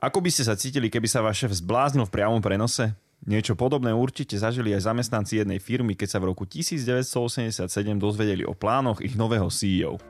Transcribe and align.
Ako 0.00 0.24
by 0.24 0.32
ste 0.32 0.48
sa 0.48 0.56
cítili, 0.56 0.88
keby 0.88 1.04
sa 1.04 1.20
váš 1.20 1.44
šéf 1.44 1.60
zbláznil 1.60 2.08
v 2.08 2.14
priamom 2.16 2.40
prenose? 2.40 2.96
Niečo 3.20 3.52
podobné 3.52 3.92
určite 3.92 4.32
zažili 4.32 4.72
aj 4.72 4.88
zamestnanci 4.88 5.44
jednej 5.44 5.60
firmy, 5.60 5.92
keď 5.92 6.16
sa 6.16 6.18
v 6.24 6.32
roku 6.32 6.48
1987 6.48 7.68
dozvedeli 8.00 8.40
o 8.48 8.56
plánoch 8.56 9.04
ich 9.04 9.12
nového 9.12 9.52
CEO. 9.52 10.00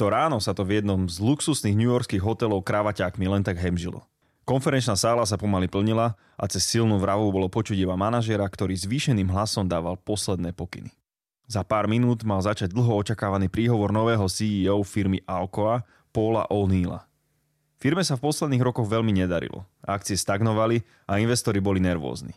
To 0.00 0.04
ráno 0.08 0.40
sa 0.40 0.56
to 0.56 0.64
v 0.64 0.80
jednom 0.80 1.04
z 1.12 1.20
luxusných 1.20 1.76
newyorských 1.76 2.24
hotelov 2.24 2.64
kravaťákmi 2.64 3.28
len 3.28 3.44
tak 3.44 3.60
hemžilo. 3.60 4.00
Konferenčná 4.44 4.92
sála 4.92 5.24
sa 5.24 5.40
pomaly 5.40 5.72
plnila 5.72 6.20
a 6.36 6.44
cez 6.52 6.68
silnú 6.68 7.00
vravu 7.00 7.32
bolo 7.32 7.48
počuť 7.48 7.80
iba 7.80 7.96
manažera, 7.96 8.44
ktorý 8.44 8.76
zvýšeným 8.76 9.32
hlasom 9.32 9.64
dával 9.64 9.96
posledné 9.96 10.52
pokyny. 10.52 10.92
Za 11.48 11.64
pár 11.64 11.88
minút 11.88 12.28
mal 12.28 12.44
začať 12.44 12.72
dlho 12.72 12.92
očakávaný 13.00 13.48
príhovor 13.48 13.88
nového 13.88 14.28
CEO 14.28 14.84
firmy 14.84 15.24
Alcoa, 15.24 15.80
Paula 16.12 16.44
O'Neilla. 16.52 17.08
Firme 17.80 18.04
sa 18.04 18.20
v 18.20 18.24
posledných 18.28 18.64
rokoch 18.64 18.84
veľmi 18.84 19.16
nedarilo. 19.16 19.64
Akcie 19.80 20.16
stagnovali 20.16 20.84
a 21.08 21.20
investori 21.20 21.60
boli 21.60 21.80
nervózni. 21.80 22.36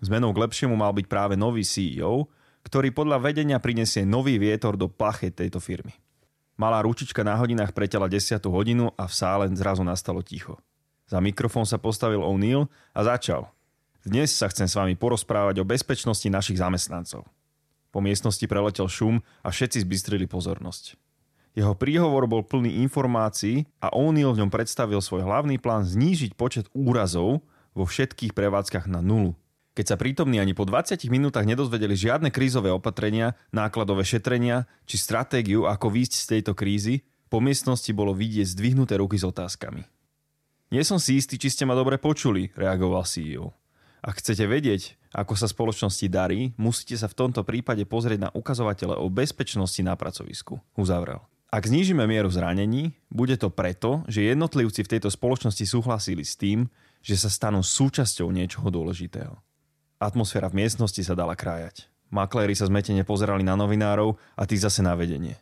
Zmenou 0.00 0.32
k 0.32 0.48
lepšiemu 0.48 0.72
mal 0.72 0.96
byť 0.96 1.06
práve 1.08 1.36
nový 1.36 1.68
CEO, 1.68 2.32
ktorý 2.64 2.96
podľa 2.96 3.20
vedenia 3.20 3.60
prinesie 3.60 4.08
nový 4.08 4.40
vietor 4.40 4.76
do 4.80 4.88
plachet 4.88 5.36
tejto 5.36 5.60
firmy. 5.60 5.92
Malá 6.56 6.80
ručička 6.80 7.20
na 7.24 7.36
hodinách 7.36 7.76
preťala 7.76 8.08
10. 8.08 8.40
hodinu 8.48 8.92
a 8.96 9.04
v 9.04 9.14
sále 9.16 9.48
zrazu 9.52 9.84
nastalo 9.84 10.20
ticho. 10.20 10.60
Za 11.12 11.20
mikrofón 11.20 11.68
sa 11.68 11.76
postavil 11.76 12.24
O'Neill 12.24 12.72
a 12.96 13.04
začal. 13.04 13.52
Dnes 14.00 14.32
sa 14.32 14.48
chcem 14.48 14.64
s 14.64 14.72
vami 14.72 14.96
porozprávať 14.96 15.60
o 15.60 15.68
bezpečnosti 15.68 16.24
našich 16.24 16.56
zamestnancov. 16.56 17.28
Po 17.92 18.00
miestnosti 18.00 18.40
preletel 18.48 18.88
šum 18.88 19.20
a 19.44 19.52
všetci 19.52 19.84
zbystrili 19.84 20.24
pozornosť. 20.24 20.96
Jeho 21.52 21.76
príhovor 21.76 22.24
bol 22.24 22.40
plný 22.40 22.80
informácií 22.80 23.68
a 23.84 23.92
O'Neill 23.92 24.32
v 24.32 24.40
ňom 24.40 24.48
predstavil 24.48 25.04
svoj 25.04 25.28
hlavný 25.28 25.60
plán 25.60 25.84
znížiť 25.84 26.32
počet 26.32 26.72
úrazov 26.72 27.44
vo 27.76 27.84
všetkých 27.84 28.32
prevádzkach 28.32 28.88
na 28.88 29.04
nulu. 29.04 29.36
Keď 29.76 29.92
sa 29.92 30.00
prítomní 30.00 30.40
ani 30.40 30.56
po 30.56 30.64
20 30.64 30.96
minútach 31.12 31.44
nedozvedeli 31.44 31.92
žiadne 31.92 32.32
krízové 32.32 32.72
opatrenia, 32.72 33.36
nákladové 33.52 34.08
šetrenia 34.08 34.64
či 34.88 34.96
stratégiu, 34.96 35.68
ako 35.68 35.92
výjsť 35.92 36.14
z 36.16 36.26
tejto 36.32 36.56
krízy, 36.56 37.04
po 37.28 37.44
miestnosti 37.44 37.92
bolo 37.92 38.16
vidieť 38.16 38.48
zdvihnuté 38.48 38.96
ruky 38.96 39.20
s 39.20 39.28
otázkami. 39.28 39.91
Nie 40.72 40.88
som 40.88 40.96
si 40.96 41.20
istý, 41.20 41.36
či 41.36 41.52
ste 41.52 41.68
ma 41.68 41.76
dobre 41.76 42.00
počuli, 42.00 42.48
reagoval 42.56 43.04
CEO. 43.04 43.52
Ak 44.00 44.24
chcete 44.24 44.48
vedieť, 44.48 44.96
ako 45.12 45.36
sa 45.36 45.44
spoločnosti 45.44 46.08
darí, 46.08 46.56
musíte 46.56 46.96
sa 46.96 47.12
v 47.12 47.14
tomto 47.20 47.44
prípade 47.44 47.84
pozrieť 47.84 48.18
na 48.24 48.30
ukazovatele 48.32 48.96
o 48.96 49.12
bezpečnosti 49.12 49.84
na 49.84 49.92
pracovisku, 50.00 50.64
uzavrel. 50.72 51.20
Ak 51.52 51.68
znížime 51.68 52.08
mieru 52.08 52.32
zranení, 52.32 52.96
bude 53.12 53.36
to 53.36 53.52
preto, 53.52 54.00
že 54.08 54.24
jednotlivci 54.24 54.80
v 54.80 54.96
tejto 54.96 55.12
spoločnosti 55.12 55.60
súhlasili 55.68 56.24
s 56.24 56.40
tým, 56.40 56.72
že 57.04 57.20
sa 57.20 57.28
stanú 57.28 57.60
súčasťou 57.60 58.32
niečoho 58.32 58.72
dôležitého. 58.72 59.36
Atmosféra 60.00 60.48
v 60.48 60.64
miestnosti 60.64 61.04
sa 61.04 61.12
dala 61.12 61.36
krájať. 61.36 61.84
Makléri 62.08 62.56
sa 62.56 62.64
zmetene 62.64 63.04
pozerali 63.04 63.44
na 63.44 63.60
novinárov 63.60 64.16
a 64.40 64.48
tí 64.48 64.56
zase 64.56 64.80
na 64.80 64.96
vedenie. 64.96 65.36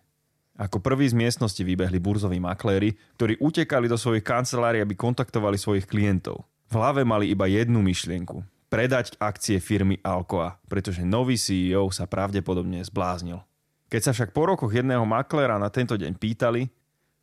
Ako 0.60 0.76
prví 0.76 1.08
z 1.08 1.16
miestnosti 1.16 1.64
vybehli 1.64 1.96
burzoví 1.96 2.36
makléri, 2.36 2.92
ktorí 3.16 3.40
utekali 3.40 3.88
do 3.88 3.96
svojich 3.96 4.20
kancelárií, 4.20 4.84
aby 4.84 4.92
kontaktovali 4.92 5.56
svojich 5.56 5.88
klientov. 5.88 6.44
V 6.68 6.76
hlave 6.76 7.00
mali 7.00 7.32
iba 7.32 7.48
jednu 7.48 7.80
myšlienku. 7.80 8.44
Predať 8.68 9.16
akcie 9.16 9.56
firmy 9.56 9.96
Alcoa, 10.04 10.60
pretože 10.68 11.00
nový 11.00 11.40
CEO 11.40 11.88
sa 11.88 12.04
pravdepodobne 12.04 12.84
zbláznil. 12.84 13.40
Keď 13.88 14.00
sa 14.04 14.12
však 14.12 14.36
po 14.36 14.52
rokoch 14.52 14.70
jedného 14.70 15.02
makléra 15.08 15.56
na 15.56 15.72
tento 15.72 15.96
deň 15.96 16.12
pýtali, 16.20 16.68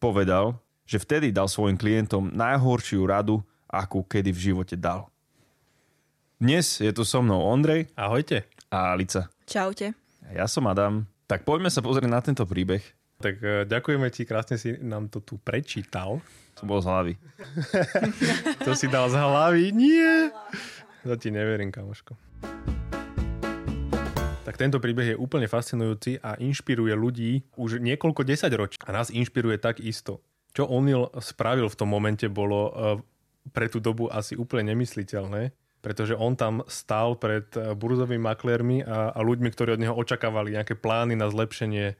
povedal, 0.02 0.58
že 0.90 0.98
vtedy 0.98 1.30
dal 1.30 1.46
svojim 1.46 1.78
klientom 1.78 2.34
najhoršiu 2.34 3.06
radu, 3.06 3.46
akú 3.70 4.02
kedy 4.02 4.34
v 4.34 4.44
živote 4.52 4.74
dal. 4.74 5.14
Dnes 6.42 6.82
je 6.82 6.90
tu 6.90 7.06
so 7.06 7.22
mnou 7.22 7.46
Ondrej. 7.46 7.86
Ahojte. 7.94 8.50
A 8.74 8.98
Alica. 8.98 9.30
Čaute. 9.46 9.94
Ja 10.34 10.50
som 10.50 10.66
Adam. 10.66 11.06
Tak 11.30 11.46
poďme 11.46 11.70
sa 11.70 11.86
pozrieť 11.86 12.10
na 12.10 12.20
tento 12.20 12.44
príbeh. 12.44 12.97
Tak 13.18 13.36
uh, 13.42 13.66
ďakujeme 13.66 14.14
ti, 14.14 14.30
krásne 14.30 14.62
si 14.62 14.78
nám 14.78 15.10
to 15.10 15.18
tu 15.26 15.42
prečítal. 15.42 16.22
To 16.62 16.64
bol 16.70 16.78
z 16.82 16.86
hlavy. 16.86 17.14
to 18.66 18.78
si 18.78 18.86
dal 18.86 19.10
z 19.10 19.18
hlavy? 19.18 19.74
Nie! 19.74 20.30
To 21.02 21.18
ti 21.18 21.34
neverím, 21.34 21.74
kamoško. 21.74 22.14
Tak 24.46 24.56
tento 24.56 24.78
príbeh 24.78 25.14
je 25.14 25.18
úplne 25.18 25.50
fascinujúci 25.50 26.22
a 26.22 26.38
inšpiruje 26.38 26.94
ľudí 26.94 27.42
už 27.58 27.82
niekoľko 27.82 28.22
desaťročí. 28.22 28.78
A 28.86 28.94
nás 28.94 29.10
inšpiruje 29.10 29.58
tak 29.58 29.82
isto. 29.82 30.22
Čo 30.54 30.70
O'Neill 30.70 31.10
spravil 31.18 31.74
v 31.74 31.78
tom 31.78 31.90
momente 31.90 32.30
bolo 32.30 32.60
uh, 32.70 32.74
pre 33.50 33.66
tú 33.66 33.82
dobu 33.82 34.14
asi 34.14 34.38
úplne 34.38 34.78
nemysliteľné, 34.78 35.58
pretože 35.82 36.14
on 36.14 36.36
tam 36.36 36.66
stál 36.68 37.16
pred 37.16 37.48
e, 37.56 37.72
burzovými 37.78 38.20
maklérmi 38.20 38.84
a, 38.84 39.14
a 39.16 39.20
ľuďmi, 39.24 39.50
ktorí 39.54 39.78
od 39.78 39.84
neho 39.88 39.96
očakávali 39.96 40.58
nejaké 40.58 40.76
plány 40.76 41.16
na 41.16 41.32
zlepšenie 41.32 41.96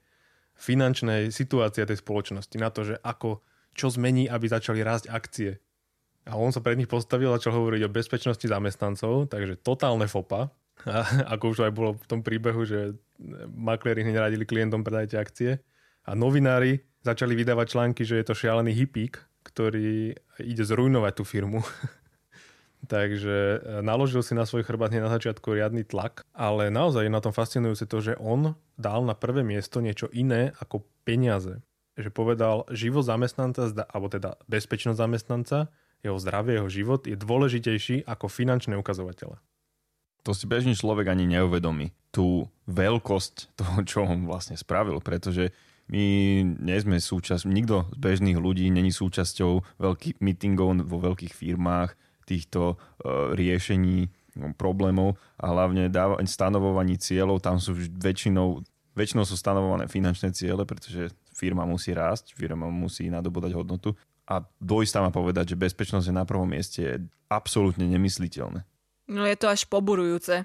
finančnej 0.58 1.30
situácie 1.30 1.86
tej 1.86 2.02
spoločnosti, 2.02 2.58
na 2.58 2.74
to, 2.74 2.82
že 2.84 2.96
ako, 3.06 3.46
čo 3.78 3.94
zmení, 3.94 4.26
aby 4.26 4.50
začali 4.50 4.82
rásť 4.82 5.14
akcie. 5.14 5.62
A 6.28 6.36
on 6.36 6.52
sa 6.52 6.60
pred 6.60 6.76
nich 6.76 6.92
postavil 6.92 7.32
a 7.32 7.40
začal 7.40 7.56
hovoriť 7.56 7.82
o 7.88 7.94
bezpečnosti 7.94 8.44
zamestnancov, 8.44 9.32
takže 9.32 9.62
totálne 9.64 10.10
fopa. 10.10 10.52
A 10.84 11.06
ako 11.38 11.56
už 11.56 11.58
aj 11.70 11.74
bolo 11.74 11.96
v 11.96 12.08
tom 12.10 12.20
príbehu, 12.26 12.68
že 12.68 12.98
makléri 13.54 14.04
hneď 14.04 14.30
radili 14.30 14.44
klientom 14.44 14.84
predajte 14.84 15.16
akcie. 15.18 15.52
A 16.08 16.16
novinári 16.16 16.84
začali 17.04 17.36
vydávať 17.36 17.68
články, 17.72 18.02
že 18.04 18.20
je 18.20 18.26
to 18.28 18.36
šialený 18.36 18.76
hippík, 18.76 19.20
ktorý 19.48 20.16
ide 20.44 20.64
zrujnovať 20.64 21.14
tú 21.16 21.24
firmu. 21.24 21.64
Takže 22.86 23.36
e, 23.36 23.58
naložil 23.82 24.22
si 24.22 24.38
na 24.38 24.46
svoj 24.46 24.62
chrbát 24.62 24.94
na 24.94 25.10
začiatku 25.10 25.58
riadny 25.58 25.82
tlak, 25.82 26.22
ale 26.38 26.70
naozaj 26.70 27.10
je 27.10 27.12
na 27.12 27.24
tom 27.24 27.34
fascinujúce 27.34 27.90
to, 27.90 27.98
že 27.98 28.14
on 28.22 28.54
dal 28.78 29.02
na 29.02 29.18
prvé 29.18 29.42
miesto 29.42 29.82
niečo 29.82 30.06
iné 30.14 30.54
ako 30.62 30.86
peniaze. 31.02 31.58
Že 31.98 32.14
povedal, 32.14 32.70
život 32.70 33.02
zamestnanca, 33.02 33.74
alebo 33.90 34.14
teda 34.14 34.38
bezpečnosť 34.46 35.02
zamestnanca, 35.02 35.74
jeho 36.06 36.22
zdravie, 36.22 36.62
jeho 36.62 36.70
život 36.70 37.02
je 37.10 37.18
dôležitejší 37.18 38.06
ako 38.06 38.30
finančné 38.30 38.78
ukazovatele. 38.78 39.42
To 40.22 40.36
si 40.38 40.46
bežný 40.46 40.78
človek 40.78 41.10
ani 41.10 41.26
neuvedomí. 41.26 41.96
Tú 42.14 42.46
veľkosť 42.70 43.58
toho, 43.58 43.76
čo 43.82 44.06
on 44.06 44.30
vlastne 44.30 44.54
spravil, 44.54 45.02
pretože 45.02 45.50
my 45.88 46.04
nie 46.60 46.78
sme 46.84 47.00
súčasť, 47.00 47.48
nikto 47.48 47.88
z 47.96 47.98
bežných 47.98 48.36
ľudí 48.36 48.68
není 48.68 48.92
súčasťou 48.92 49.80
veľkých 49.80 50.20
meetingov 50.20 50.76
vo 50.84 50.98
veľkých 51.00 51.32
firmách, 51.32 51.96
týchto 52.28 52.76
uh, 52.76 53.32
riešení 53.32 54.12
no, 54.36 54.52
problémov 54.54 55.16
a 55.40 55.48
hlavne 55.48 55.88
stanovovaní 56.28 57.00
cieľov, 57.00 57.40
tam 57.40 57.58
sú 57.58 57.74
väčšinou, 57.76 58.62
väčšinou 58.94 59.24
sú 59.24 59.40
stanovované 59.40 59.88
finančné 59.88 60.36
ciele, 60.36 60.68
pretože 60.68 61.16
firma 61.32 61.64
musí 61.64 61.96
rásť, 61.96 62.36
firma 62.36 62.68
musí 62.68 63.08
nadobodať 63.08 63.56
hodnotu 63.56 63.96
a 64.28 64.44
dvojsť 64.60 64.92
tam 64.92 65.08
povedať, 65.16 65.56
že 65.56 65.62
bezpečnosť 65.62 66.12
je 66.12 66.16
na 66.16 66.28
prvom 66.28 66.52
mieste 66.52 66.80
je 66.84 66.96
absolútne 67.32 67.88
nemysliteľné. 67.88 68.68
No 69.08 69.24
je 69.24 69.38
to 69.40 69.48
až 69.48 69.64
poburujúce. 69.72 70.44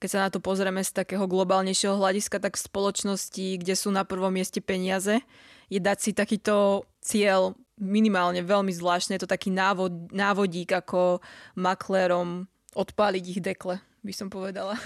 Keď 0.00 0.08
sa 0.08 0.24
na 0.24 0.32
to 0.32 0.40
pozrieme 0.40 0.80
z 0.80 0.92
takého 1.04 1.28
globálnejšieho 1.28 2.00
hľadiska, 2.00 2.40
tak 2.40 2.56
v 2.56 2.64
spoločnosti, 2.64 3.60
kde 3.60 3.74
sú 3.76 3.92
na 3.92 4.08
prvom 4.08 4.32
mieste 4.32 4.64
peniaze, 4.64 5.20
je 5.68 5.80
dať 5.80 5.98
si 6.00 6.10
takýto 6.16 6.88
cieľ 7.04 7.56
minimálne 7.78 8.42
veľmi 8.42 8.70
zvláštne. 8.70 9.16
Je 9.18 9.24
to 9.26 9.30
taký 9.30 9.50
návod, 9.50 10.14
návodík, 10.14 10.74
ako 10.74 11.18
maklérom 11.58 12.46
odpáliť 12.74 13.24
ich 13.30 13.40
dekle, 13.42 13.78
by 14.02 14.12
som 14.14 14.28
povedala. 14.30 14.78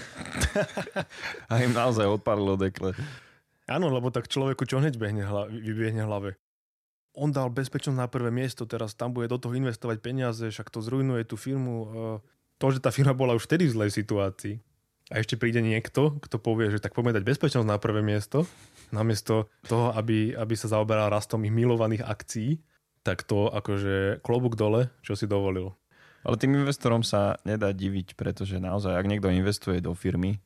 A 1.51 1.61
im 1.61 1.73
naozaj 1.73 2.05
odpálilo 2.05 2.57
dekle. 2.57 2.93
Áno, 3.69 3.93
lebo 3.93 4.09
tak 4.09 4.29
človeku 4.29 4.65
čo 4.65 4.81
hneď 4.81 4.97
behne 4.97 5.25
hla, 5.25 5.49
vybiehne 5.49 6.05
hlave. 6.05 6.37
On 7.13 7.29
dal 7.29 7.49
bezpečnosť 7.49 7.97
na 7.97 8.09
prvé 8.09 8.29
miesto, 8.29 8.69
teraz 8.69 8.93
tam 8.93 9.13
bude 9.13 9.29
do 9.29 9.37
toho 9.41 9.53
investovať 9.57 9.97
peniaze, 10.01 10.45
však 10.49 10.69
to 10.69 10.81
zrujnuje 10.81 11.25
tú 11.25 11.35
firmu. 11.37 11.75
E, 11.75 11.87
to, 12.61 12.65
že 12.73 12.81
tá 12.81 12.93
firma 12.93 13.13
bola 13.13 13.37
už 13.37 13.49
vtedy 13.49 13.65
v 13.69 13.75
zlej 13.75 13.91
situácii, 13.93 14.55
a 15.09 15.17
ešte 15.17 15.41
príde 15.41 15.57
niekto, 15.65 16.21
kto 16.21 16.37
povie, 16.37 16.69
že 16.69 16.77
tak 16.77 16.93
poďme 16.93 17.17
dať 17.17 17.25
bezpečnosť 17.25 17.65
na 17.65 17.81
prvé 17.81 18.05
miesto, 18.05 18.45
namiesto 18.93 19.49
toho, 19.65 19.89
aby, 19.97 20.37
aby 20.37 20.53
sa 20.53 20.69
zaoberal 20.69 21.09
rastom 21.09 21.41
ich 21.49 21.53
milovaných 21.53 22.05
akcií, 22.05 22.61
tak 23.03 23.23
to 23.23 23.47
akože 23.47 24.19
klobúk 24.21 24.59
dole, 24.59 24.91
čo 25.03 25.15
si 25.15 25.25
dovolil. 25.25 25.73
Ale 26.27 26.35
tým 26.35 26.59
investorom 26.59 26.99
sa 26.99 27.39
nedá 27.47 27.71
diviť, 27.71 28.19
pretože 28.19 28.59
naozaj, 28.59 28.91
ak 28.91 29.07
niekto 29.07 29.31
investuje 29.31 29.79
do 29.79 29.95
firmy, 29.95 30.43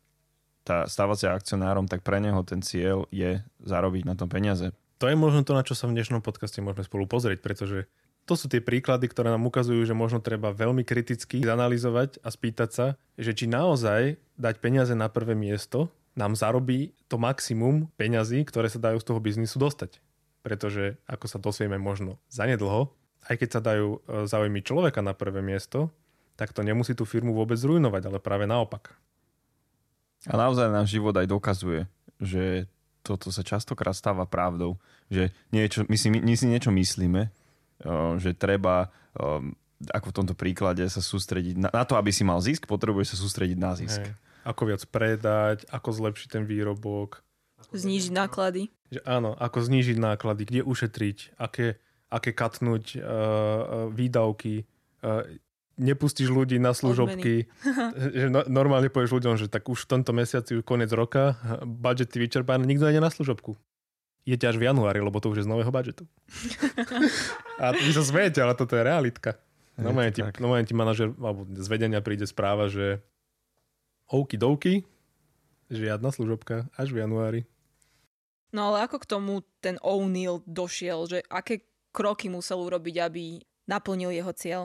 tá 0.63 0.85
stávať 0.87 1.17
sa 1.17 1.35
akcionárom, 1.35 1.89
tak 1.89 2.05
pre 2.05 2.21
neho 2.23 2.39
ten 2.45 2.63
cieľ 2.63 3.09
je 3.09 3.41
zarobiť 3.65 4.05
na 4.05 4.15
tom 4.15 4.31
peniaze. 4.31 4.71
To 5.01 5.11
je 5.11 5.17
možno 5.17 5.43
to, 5.43 5.51
na 5.51 5.65
čo 5.65 5.75
sa 5.75 5.89
v 5.89 5.97
dnešnom 5.99 6.23
podcaste 6.23 6.63
môžeme 6.63 6.87
spolu 6.87 7.03
pozrieť, 7.09 7.43
pretože 7.43 7.91
To 8.23 8.39
sú 8.39 8.47
tie 8.47 8.63
príklady, 8.63 9.11
ktoré 9.11 9.35
nám 9.35 9.43
ukazujú, 9.51 9.83
že 9.83 9.91
možno 9.91 10.23
treba 10.23 10.55
veľmi 10.55 10.87
kriticky 10.87 11.43
zanalizovať 11.43 12.23
a 12.23 12.31
spýtať 12.31 12.69
sa, 12.71 12.85
že 13.19 13.35
či 13.35 13.51
naozaj 13.51 14.15
dať 14.39 14.55
peniaze 14.63 14.95
na 14.95 15.11
prvé 15.11 15.35
miesto 15.35 15.91
nám 16.15 16.39
zarobí 16.39 16.95
to 17.11 17.19
maximum 17.19 17.91
peňazí, 17.99 18.47
ktoré 18.47 18.71
sa 18.71 18.79
dajú 18.79 19.03
z 19.03 19.07
toho 19.11 19.19
biznisu 19.19 19.59
dostať. 19.59 19.99
Pretože, 20.43 20.99
ako 21.07 21.25
sa 21.31 21.39
dosvieme 21.39 21.79
možno 21.79 22.19
zanedlho, 22.27 22.91
aj 23.31 23.35
keď 23.39 23.49
sa 23.49 23.61
dajú 23.63 23.87
e, 24.03 24.27
záujmy 24.27 24.59
človeka 24.59 24.99
na 24.99 25.15
prvé 25.15 25.39
miesto, 25.39 25.87
tak 26.35 26.51
to 26.51 26.65
nemusí 26.65 26.91
tú 26.91 27.07
firmu 27.07 27.31
vôbec 27.31 27.55
zrujnovať, 27.55 28.11
ale 28.11 28.19
práve 28.19 28.43
naopak. 28.43 28.91
A 30.27 30.35
naozaj 30.35 30.71
náš 30.71 30.95
život 30.95 31.15
aj 31.15 31.27
dokazuje, 31.27 31.87
že 32.19 32.67
toto 33.03 33.29
sa 33.29 33.43
častokrát 33.43 33.91
stáva 33.91 34.23
pravdou, 34.23 34.79
že 35.11 35.35
niečo, 35.51 35.83
my, 35.91 35.97
si, 35.99 36.07
my 36.07 36.33
si 36.39 36.47
niečo 36.47 36.71
myslíme, 36.71 37.27
že 38.17 38.31
treba, 38.31 38.87
ako 39.91 40.07
v 40.09 40.15
tomto 40.15 40.35
príklade, 40.35 40.87
sa 40.87 41.03
sústrediť 41.03 41.59
na, 41.59 41.69
na 41.69 41.83
to, 41.83 41.99
aby 41.99 42.15
si 42.15 42.23
mal 42.23 42.39
zisk, 42.39 42.63
potrebuješ 42.63 43.13
sa 43.13 43.17
sústrediť 43.19 43.57
na 43.59 43.75
zisk. 43.75 43.99
Hej. 43.99 44.15
Ako 44.47 44.71
viac 44.71 44.83
predať, 44.87 45.67
ako 45.67 45.89
zlepšiť 45.91 46.27
ten 46.39 46.43
výrobok. 46.47 47.19
Znížiť 47.73 48.13
náklady. 48.13 48.69
Že 48.93 49.01
áno, 49.03 49.33
ako 49.35 49.57
znížiť 49.65 49.97
náklady, 49.97 50.41
kde 50.45 50.61
ušetriť, 50.63 51.35
aké, 51.41 51.81
aké 52.13 52.31
katnúť 52.31 53.01
uh, 53.01 53.89
výdavky, 53.89 54.69
uh, 55.01 55.25
nepustíš 55.81 56.29
ľudí 56.29 56.61
na 56.61 56.77
služobky. 56.77 57.49
že 58.21 58.29
no, 58.29 58.45
normálne 58.45 58.93
povieš 58.93 59.17
ľuďom, 59.17 59.35
že 59.41 59.49
tak 59.49 59.65
už 59.65 59.89
v 59.89 59.89
tomto 59.97 60.13
mesiaci, 60.13 60.61
koniec 60.61 60.93
roka, 60.93 61.35
budžety 61.65 62.21
vyčerpané, 62.21 62.63
nikto 62.69 62.85
nejde 62.85 63.01
na 63.01 63.09
služobku 63.09 63.57
je 64.23 64.39
až 64.39 64.55
v 64.55 64.71
januári, 64.71 65.03
lebo 65.03 65.19
to 65.19 65.35
už 65.35 65.43
je 65.43 65.45
z 65.45 65.51
nového 65.51 65.67
budžetu. 65.67 66.07
a 67.63 67.75
vy 67.75 67.91
sa 67.91 68.03
smejete, 68.07 68.39
ale 68.39 68.55
toto 68.55 68.79
je 68.79 68.83
realitka. 68.83 69.35
Normálne 69.75 70.13
ti, 70.15 70.21
normálne 70.39 70.67
ti 70.69 70.75
manažer, 70.77 71.11
alebo 71.17 71.49
z 71.49 71.67
vedenia 71.67 71.99
príde 71.99 72.23
správa, 72.29 72.71
že 72.71 73.03
oky 74.07 74.37
doky, 74.39 74.73
žiadna 75.73 76.13
služobka 76.13 76.69
až 76.77 76.93
v 76.93 77.03
januári. 77.03 77.41
No 78.53 78.69
ale 78.69 78.85
ako 78.85 79.01
k 79.01 79.09
tomu 79.09 79.41
ten 79.59 79.81
O'Neill 79.81 80.45
došiel, 80.45 81.09
že 81.09 81.25
aké 81.25 81.65
kroky 81.89 82.29
musel 82.29 82.61
urobiť, 82.61 82.95
aby 83.01 83.41
naplnil 83.65 84.13
jeho 84.13 84.29
cieľ? 84.31 84.61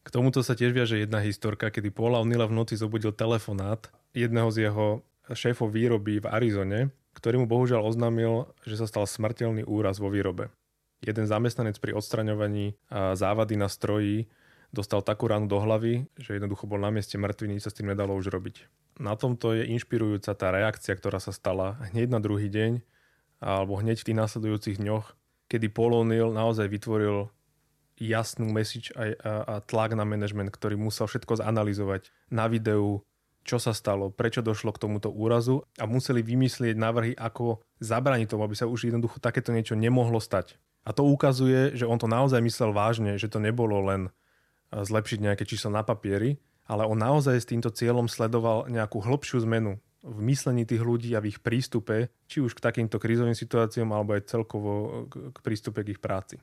K 0.00 0.08
tomuto 0.08 0.40
sa 0.40 0.56
tiež 0.56 0.72
viaže 0.72 0.96
jedna 0.96 1.20
historka, 1.20 1.68
kedy 1.68 1.92
Paula 1.92 2.24
O'Neilla 2.24 2.48
v 2.48 2.56
noci 2.56 2.80
zobudil 2.80 3.12
telefonát 3.12 3.92
jedného 4.16 4.48
z 4.48 4.72
jeho 4.72 5.04
šéfov 5.28 5.68
výroby 5.68 6.24
v 6.24 6.26
Arizone, 6.32 6.80
ktorý 7.12 7.44
mu 7.44 7.46
bohužiaľ 7.50 7.84
oznámil, 7.84 8.48
že 8.64 8.80
sa 8.80 8.88
stal 8.88 9.04
smrteľný 9.04 9.68
úraz 9.68 10.00
vo 10.00 10.08
výrobe. 10.08 10.48
Jeden 11.04 11.28
zamestnanec 11.28 11.76
pri 11.76 11.92
odstraňovaní 11.92 12.80
závady 12.90 13.60
na 13.60 13.68
stroji 13.68 14.32
dostal 14.72 15.04
takú 15.04 15.28
ranu 15.28 15.44
do 15.44 15.60
hlavy, 15.60 16.08
že 16.16 16.40
jednoducho 16.40 16.64
bol 16.64 16.80
na 16.80 16.88
mieste 16.88 17.20
mŕtvy, 17.20 17.46
nič 17.52 17.68
sa 17.68 17.70
s 17.70 17.76
tým 17.76 17.92
nedalo 17.92 18.16
už 18.16 18.32
robiť. 18.32 18.64
Na 19.04 19.12
tomto 19.14 19.52
je 19.52 19.68
inšpirujúca 19.68 20.32
tá 20.32 20.48
reakcia, 20.48 20.96
ktorá 20.96 21.20
sa 21.20 21.36
stala 21.36 21.76
hneď 21.92 22.08
na 22.08 22.24
druhý 22.24 22.48
deň 22.48 22.80
alebo 23.38 23.78
hneď 23.78 24.02
v 24.02 24.06
tých 24.10 24.18
následujúcich 24.18 24.76
dňoch, 24.82 25.14
kedy 25.48 25.66
Paul 25.70 26.04
O'Neill 26.04 26.34
naozaj 26.34 26.68
vytvoril 26.68 27.30
jasnú 27.98 28.46
message 28.50 28.94
a, 28.94 29.14
a, 29.18 29.32
a 29.42 29.54
tlak 29.62 29.98
na 29.98 30.06
management, 30.06 30.54
ktorý 30.54 30.78
musel 30.78 31.10
všetko 31.10 31.42
zanalizovať 31.42 32.14
na 32.30 32.46
videu, 32.46 33.02
čo 33.42 33.58
sa 33.58 33.72
stalo, 33.74 34.12
prečo 34.12 34.44
došlo 34.44 34.76
k 34.76 34.82
tomuto 34.86 35.08
úrazu 35.10 35.64
a 35.80 35.88
museli 35.88 36.20
vymyslieť 36.22 36.76
návrhy, 36.76 37.12
ako 37.16 37.64
zabrániť 37.80 38.28
tomu, 38.30 38.44
aby 38.44 38.54
sa 38.54 38.68
už 38.68 38.92
jednoducho 38.92 39.18
takéto 39.18 39.50
niečo 39.50 39.74
nemohlo 39.74 40.20
stať. 40.20 40.60
A 40.86 40.94
to 40.94 41.08
ukazuje, 41.08 41.74
že 41.74 41.88
on 41.88 41.98
to 41.98 42.06
naozaj 42.06 42.38
myslel 42.44 42.70
vážne, 42.76 43.16
že 43.16 43.26
to 43.28 43.42
nebolo 43.42 43.80
len 43.82 44.08
e, 44.08 44.10
zlepšiť 44.84 45.18
nejaké 45.24 45.44
číslo 45.48 45.72
na 45.72 45.80
papieri, 45.80 46.38
ale 46.68 46.84
on 46.84 47.00
naozaj 47.00 47.40
s 47.40 47.48
týmto 47.48 47.72
cieľom 47.72 48.06
sledoval 48.06 48.68
nejakú 48.68 49.00
hĺbšiu 49.00 49.42
zmenu 49.48 49.80
v 50.08 50.20
myslení 50.24 50.64
tých 50.64 50.80
ľudí 50.80 51.12
a 51.12 51.20
v 51.20 51.36
ich 51.36 51.38
prístupe, 51.44 52.08
či 52.24 52.40
už 52.40 52.56
k 52.56 52.64
takýmto 52.64 52.96
krízovým 52.96 53.36
situáciám, 53.36 53.92
alebo 53.92 54.16
aj 54.16 54.24
celkovo 54.24 55.04
k 55.08 55.38
prístupe 55.44 55.84
k 55.84 55.92
ich 55.92 56.00
práci. 56.00 56.40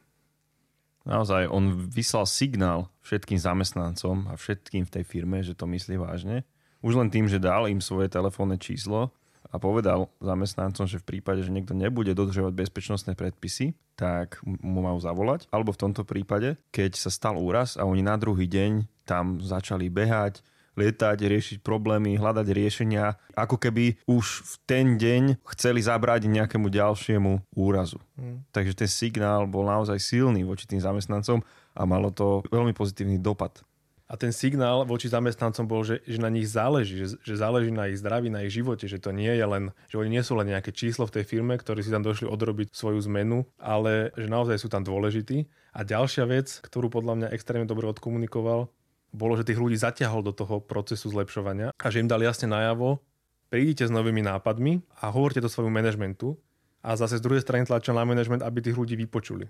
Naozaj, 1.05 1.49
on 1.49 1.89
vyslal 1.89 2.25
signál 2.25 2.89
všetkým 3.05 3.37
zamestnancom 3.37 4.29
a 4.29 4.33
všetkým 4.37 4.89
v 4.89 4.93
tej 4.93 5.03
firme, 5.05 5.41
že 5.45 5.53
to 5.53 5.69
myslí 5.69 6.01
vážne 6.01 6.45
už 6.85 6.93
len 7.01 7.09
tým, 7.09 7.25
že 7.25 7.41
dal 7.41 7.65
im 7.65 7.81
svoje 7.81 8.13
telefónne 8.13 8.61
číslo 8.61 9.09
a 9.49 9.57
povedal 9.57 10.13
zamestnancom, 10.21 10.85
že 10.85 11.01
v 11.01 11.17
prípade, 11.17 11.41
že 11.41 11.49
niekto 11.49 11.73
nebude 11.73 12.13
dodržovať 12.13 12.53
bezpečnostné 12.53 13.17
predpisy, 13.17 13.73
tak 13.97 14.37
mu 14.45 14.85
majú 14.85 15.01
zavolať. 15.01 15.49
Alebo 15.49 15.73
v 15.73 15.81
tomto 15.81 16.05
prípade, 16.05 16.61
keď 16.69 16.93
sa 16.93 17.09
stal 17.09 17.41
úraz 17.41 17.73
a 17.73 17.89
oni 17.89 18.05
na 18.05 18.21
druhý 18.21 18.45
deň 18.45 18.85
tam 19.09 19.41
začali 19.41 19.89
behať, 19.89 20.45
lietať, 20.75 21.17
riešiť 21.19 21.57
problémy, 21.63 22.19
hľadať 22.19 22.47
riešenia, 22.51 23.17
ako 23.35 23.59
keby 23.59 23.99
už 24.07 24.25
v 24.43 24.53
ten 24.67 24.85
deň 24.95 25.41
chceli 25.55 25.79
zabrádiť 25.83 26.29
nejakému 26.29 26.67
ďalšiemu 26.71 27.55
úrazu. 27.55 27.99
Mm. 28.19 28.43
Takže 28.51 28.85
ten 28.85 28.89
signál 28.91 29.47
bol 29.47 29.67
naozaj 29.67 29.99
silný 29.99 30.43
voči 30.43 30.67
tým 30.67 30.79
zamestnancom 30.79 31.43
a 31.75 31.81
malo 31.83 32.11
to 32.11 32.45
veľmi 32.51 32.75
pozitívny 32.75 33.19
dopad 33.19 33.65
a 34.05 34.13
ten 34.21 34.29
signál 34.29 34.85
voči 34.85 35.09
zamestnancom 35.09 35.65
bol, 35.65 35.81
že, 35.81 35.97
že 36.05 36.21
na 36.21 36.29
nich 36.29 36.45
záleží, 36.45 36.93
že, 36.93 37.17
že 37.25 37.41
záleží 37.41 37.73
na 37.73 37.89
ich 37.89 37.97
zdraví, 37.97 38.29
na 38.29 38.45
ich 38.45 38.53
živote, 38.53 38.85
že 38.85 39.01
to 39.01 39.09
nie 39.09 39.33
je 39.33 39.45
len, 39.45 39.73
že 39.89 39.97
oni 39.97 40.13
nie 40.13 40.21
sú 40.21 40.37
len 40.37 40.53
nejaké 40.53 40.69
číslo 40.69 41.09
v 41.09 41.21
tej 41.21 41.25
firme, 41.25 41.57
ktorí 41.57 41.81
si 41.81 41.89
tam 41.89 42.05
došli 42.05 42.29
odrobiť 42.29 42.69
svoju 42.69 43.01
zmenu, 43.09 43.49
ale 43.57 44.13
že 44.13 44.29
naozaj 44.29 44.61
sú 44.61 44.69
tam 44.69 44.85
dôležití. 44.85 45.49
A 45.73 45.81
ďalšia 45.81 46.29
vec, 46.29 46.61
ktorú 46.61 46.93
podľa 46.93 47.13
mňa 47.17 47.27
extrémne 47.33 47.65
dobre 47.65 47.89
odkomunikoval, 47.89 48.69
bolo, 49.15 49.39
že 49.39 49.47
tých 49.47 49.57
ľudí 49.57 49.79
zaťahol 49.79 50.21
do 50.21 50.35
toho 50.35 50.59
procesu 50.59 51.07
zlepšovania 51.09 51.71
a 51.71 51.87
že 51.87 52.03
im 52.03 52.11
dal 52.11 52.19
jasne 52.19 52.51
najavo, 52.51 52.99
prídite 53.47 53.87
s 53.87 53.91
novými 53.95 54.19
nápadmi 54.21 54.83
a 54.99 55.09
hovorte 55.09 55.39
to 55.39 55.47
svojmu 55.47 55.71
manažmentu 55.71 56.35
a 56.83 56.93
zase 56.99 57.17
z 57.17 57.25
druhej 57.25 57.41
strany 57.41 57.63
tlačil 57.63 57.95
na 57.95 58.03
manažment, 58.03 58.43
aby 58.43 58.61
tých 58.61 58.77
ľudí 58.77 58.93
vypočuli. 58.99 59.47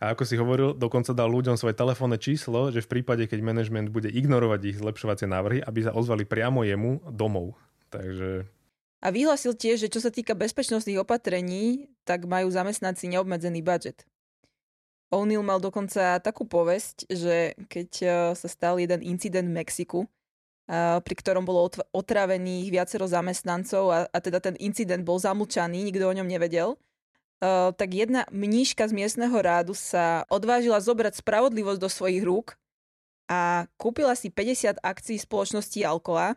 A 0.00 0.16
ako 0.16 0.24
si 0.24 0.40
hovoril, 0.40 0.72
dokonca 0.72 1.12
dal 1.12 1.28
ľuďom 1.28 1.60
svoje 1.60 1.76
telefónne 1.76 2.16
číslo, 2.16 2.72
že 2.72 2.80
v 2.80 2.88
prípade, 2.88 3.28
keď 3.28 3.44
management 3.44 3.92
bude 3.92 4.08
ignorovať 4.08 4.60
ich 4.72 4.80
zlepšovacie 4.80 5.28
návrhy, 5.28 5.60
aby 5.60 5.80
sa 5.84 5.92
ozvali 5.92 6.24
priamo 6.24 6.64
jemu 6.64 7.04
domov. 7.12 7.52
Takže... 7.92 8.48
A 9.04 9.08
vyhlasil 9.12 9.52
tiež, 9.52 9.84
že 9.84 9.92
čo 9.92 10.00
sa 10.00 10.08
týka 10.08 10.32
bezpečnostných 10.32 11.04
opatrení, 11.04 11.92
tak 12.08 12.24
majú 12.24 12.48
zamestnanci 12.48 13.12
neobmedzený 13.12 13.60
budget. 13.60 14.08
O'Neill 15.10 15.42
mal 15.42 15.58
dokonca 15.58 16.22
takú 16.22 16.46
povesť, 16.46 17.10
že 17.10 17.58
keď 17.66 17.90
e, 18.00 18.06
sa 18.38 18.48
stal 18.48 18.78
jeden 18.78 19.02
incident 19.02 19.50
v 19.50 19.58
Mexiku, 19.58 20.06
e, 20.06 20.08
pri 21.02 21.14
ktorom 21.18 21.42
bolo 21.42 21.66
otravených 21.90 22.70
viacero 22.70 23.10
zamestnancov 23.10 23.84
a, 23.90 23.98
a 24.06 24.18
teda 24.22 24.38
ten 24.38 24.54
incident 24.62 25.02
bol 25.02 25.18
zamlčaný, 25.18 25.82
nikto 25.82 26.06
o 26.06 26.14
ňom 26.14 26.30
nevedel, 26.30 26.78
Uh, 27.40 27.72
tak 27.72 27.96
jedna 27.96 28.28
mníška 28.28 28.84
z 28.84 28.92
miestneho 28.92 29.32
rádu 29.40 29.72
sa 29.72 30.28
odvážila 30.28 30.76
zobrať 30.76 31.24
spravodlivosť 31.24 31.80
do 31.80 31.88
svojich 31.88 32.20
rúk 32.20 32.60
a 33.32 33.64
kúpila 33.80 34.12
si 34.12 34.28
50 34.28 34.76
akcií 34.84 35.16
spoločnosti 35.16 35.80
Alkoa, 35.80 36.36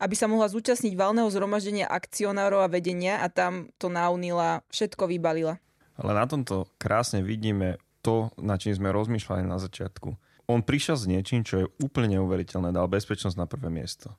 aby 0.00 0.14
sa 0.16 0.24
mohla 0.24 0.48
zúčastniť 0.48 0.96
valného 0.96 1.28
zhromaždenia 1.28 1.84
akcionárov 1.92 2.64
a 2.64 2.72
vedenia 2.72 3.20
a 3.20 3.28
tam 3.28 3.68
to 3.76 3.92
naunila, 3.92 4.64
všetko 4.72 5.12
vybalila. 5.12 5.60
Ale 6.00 6.16
na 6.16 6.24
tomto 6.24 6.64
krásne 6.80 7.20
vidíme 7.20 7.76
to, 8.00 8.32
na 8.38 8.56
čím 8.56 8.74
sme 8.76 8.94
rozmýšľali 8.94 9.44
na 9.44 9.58
začiatku. 9.58 10.14
On 10.48 10.64
prišiel 10.64 10.96
s 10.96 11.04
niečím, 11.04 11.44
čo 11.44 11.54
je 11.60 11.70
úplne 11.84 12.16
neuveriteľné, 12.16 12.72
dal 12.72 12.88
bezpečnosť 12.88 13.36
na 13.36 13.44
prvé 13.44 13.68
miesto. 13.68 14.16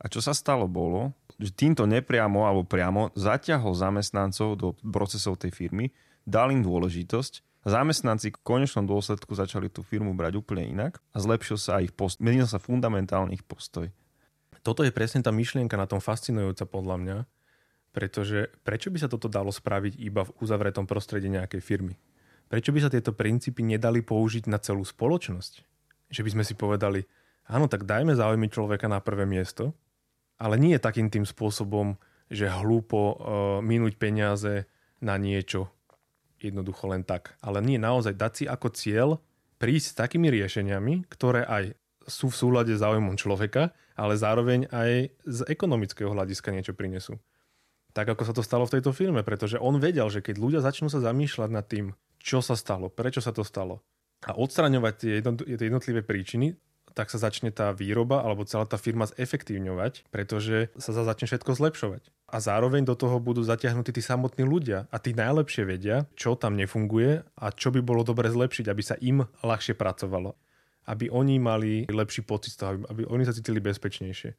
A 0.00 0.08
čo 0.08 0.24
sa 0.24 0.32
stalo 0.32 0.64
bolo, 0.64 1.12
že 1.36 1.52
týmto 1.52 1.84
nepriamo 1.84 2.48
alebo 2.48 2.64
priamo 2.64 3.12
zaťahol 3.12 3.76
zamestnancov 3.76 4.48
do 4.56 4.68
procesov 4.80 5.36
tej 5.36 5.52
firmy, 5.52 5.92
dal 6.24 6.48
im 6.48 6.64
dôležitosť 6.64 7.44
Zamestnanci 7.60 8.32
v 8.32 8.40
konečnom 8.40 8.88
dôsledku 8.88 9.36
začali 9.36 9.68
tú 9.68 9.84
firmu 9.84 10.16
brať 10.16 10.40
úplne 10.40 10.64
inak 10.64 10.96
a 11.12 11.20
zlepšil 11.20 11.60
sa 11.60 11.84
ich 11.84 11.92
post, 11.92 12.16
menil 12.16 12.48
sa 12.48 12.56
fundamentálny 12.56 13.36
ich 13.36 13.44
postoj. 13.44 13.92
Toto 14.64 14.80
je 14.80 14.92
presne 14.92 15.20
tá 15.20 15.28
myšlienka 15.28 15.76
na 15.76 15.84
tom 15.84 16.00
fascinujúca 16.00 16.64
podľa 16.64 16.96
mňa, 16.96 17.16
pretože 17.92 18.48
prečo 18.64 18.88
by 18.88 19.04
sa 19.04 19.12
toto 19.12 19.28
dalo 19.28 19.52
spraviť 19.52 20.00
iba 20.00 20.24
v 20.24 20.32
uzavretom 20.40 20.88
prostredí 20.88 21.28
nejakej 21.28 21.60
firmy? 21.60 21.94
Prečo 22.50 22.74
by 22.74 22.82
sa 22.82 22.90
tieto 22.90 23.14
princípy 23.14 23.62
nedali 23.62 24.02
použiť 24.02 24.50
na 24.50 24.58
celú 24.58 24.82
spoločnosť? 24.82 25.62
Že 26.10 26.20
by 26.26 26.30
sme 26.34 26.44
si 26.44 26.58
povedali, 26.58 27.06
áno, 27.46 27.70
tak 27.70 27.86
dajme 27.86 28.18
záujmy 28.18 28.50
človeka 28.50 28.90
na 28.90 28.98
prvé 28.98 29.22
miesto 29.22 29.70
ale 30.40 30.56
nie 30.56 30.80
takým 30.80 31.12
tým 31.12 31.28
spôsobom, 31.28 32.00
že 32.32 32.48
hlúpo 32.48 32.98
uh, 32.98 33.14
minúť 33.60 34.00
peniaze 34.00 34.64
na 35.04 35.20
niečo 35.20 35.68
jednoducho 36.40 36.88
len 36.88 37.04
tak. 37.04 37.36
Ale 37.44 37.60
nie 37.60 37.76
naozaj 37.76 38.16
dať 38.16 38.32
si 38.32 38.44
ako 38.48 38.72
cieľ 38.72 39.08
prísť 39.60 39.86
s 39.92 39.98
takými 40.00 40.32
riešeniami, 40.32 41.04
ktoré 41.12 41.44
aj 41.44 41.76
sú 42.08 42.32
v 42.32 42.38
súlade 42.40 42.72
s 42.72 42.80
záujmom 42.80 43.20
človeka, 43.20 43.76
ale 43.92 44.16
zároveň 44.16 44.72
aj 44.72 45.12
z 45.28 45.38
ekonomického 45.52 46.08
hľadiska 46.16 46.56
niečo 46.56 46.72
prinesú. 46.72 47.20
Tak 47.92 48.16
ako 48.16 48.22
sa 48.24 48.32
to 48.32 48.40
stalo 48.40 48.64
v 48.64 48.80
tejto 48.80 48.96
filme, 48.96 49.20
pretože 49.20 49.60
on 49.60 49.76
vedel, 49.76 50.08
že 50.08 50.24
keď 50.24 50.40
ľudia 50.40 50.60
začnú 50.64 50.88
sa 50.88 51.04
zamýšľať 51.04 51.50
nad 51.52 51.66
tým, 51.68 51.92
čo 52.20 52.44
sa 52.44 52.54
stalo, 52.54 52.92
prečo 52.92 53.24
sa 53.24 53.32
to 53.32 53.42
stalo, 53.42 53.80
a 54.28 54.36
odstraňovať 54.36 54.94
tie 55.00 55.12
jednotlivé 55.56 56.04
príčiny, 56.04 56.52
tak 56.92 57.08
sa 57.08 57.22
začne 57.22 57.54
tá 57.54 57.70
výroba 57.70 58.20
alebo 58.20 58.44
celá 58.44 58.66
tá 58.66 58.76
firma 58.76 59.06
zefektívňovať, 59.06 60.10
pretože 60.10 60.74
sa 60.76 60.90
začne 60.92 61.30
všetko 61.30 61.56
zlepšovať. 61.56 62.02
A 62.30 62.36
zároveň 62.42 62.82
do 62.82 62.98
toho 62.98 63.22
budú 63.22 63.42
zatiahnutí 63.46 63.94
tí 63.94 64.02
samotní 64.02 64.42
ľudia 64.42 64.90
a 64.90 64.96
tí 64.98 65.14
najlepšie 65.14 65.62
vedia, 65.64 66.04
čo 66.18 66.34
tam 66.34 66.58
nefunguje 66.58 67.22
a 67.38 67.46
čo 67.54 67.70
by 67.70 67.80
bolo 67.80 68.02
dobre 68.02 68.28
zlepšiť, 68.30 68.66
aby 68.68 68.82
sa 68.82 68.98
im 69.00 69.22
ľahšie 69.42 69.78
pracovalo. 69.78 70.34
Aby 70.90 71.08
oni 71.14 71.38
mali 71.38 71.86
lepší 71.86 72.26
pocit 72.26 72.54
z 72.54 72.58
toho, 72.58 72.70
aby, 72.90 73.06
oni 73.06 73.22
sa 73.22 73.34
cítili 73.34 73.62
bezpečnejšie. 73.62 74.34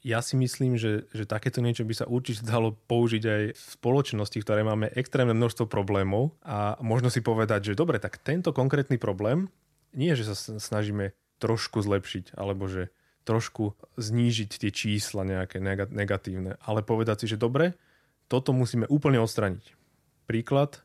Ja 0.00 0.24
si 0.24 0.32
myslím, 0.40 0.80
že, 0.80 1.04
že 1.12 1.28
takéto 1.28 1.60
niečo 1.60 1.84
by 1.84 1.92
sa 1.92 2.08
určite 2.08 2.40
dalo 2.40 2.72
použiť 2.88 3.22
aj 3.24 3.42
v 3.52 3.62
spoločnosti, 3.76 4.38
ktoré 4.40 4.64
máme 4.64 4.88
extrémne 4.96 5.36
množstvo 5.36 5.68
problémov 5.68 6.32
a 6.40 6.80
možno 6.80 7.12
si 7.12 7.20
povedať, 7.20 7.72
že 7.72 7.78
dobre, 7.78 8.00
tak 8.00 8.16
tento 8.16 8.56
konkrétny 8.56 8.96
problém 8.96 9.52
nie, 9.92 10.16
že 10.16 10.32
sa 10.32 10.36
snažíme 10.56 11.12
trošku 11.36 11.84
zlepšiť, 11.84 12.32
alebo 12.36 12.64
že 12.64 12.88
trošku 13.28 13.76
znížiť 14.00 14.50
tie 14.56 14.70
čísla 14.72 15.28
nejaké 15.28 15.60
negatívne, 15.92 16.56
ale 16.64 16.80
povedať 16.80 17.24
si, 17.24 17.36
že 17.36 17.40
dobre, 17.40 17.76
toto 18.32 18.56
musíme 18.56 18.88
úplne 18.88 19.20
odstraniť. 19.20 19.76
Príklad, 20.24 20.80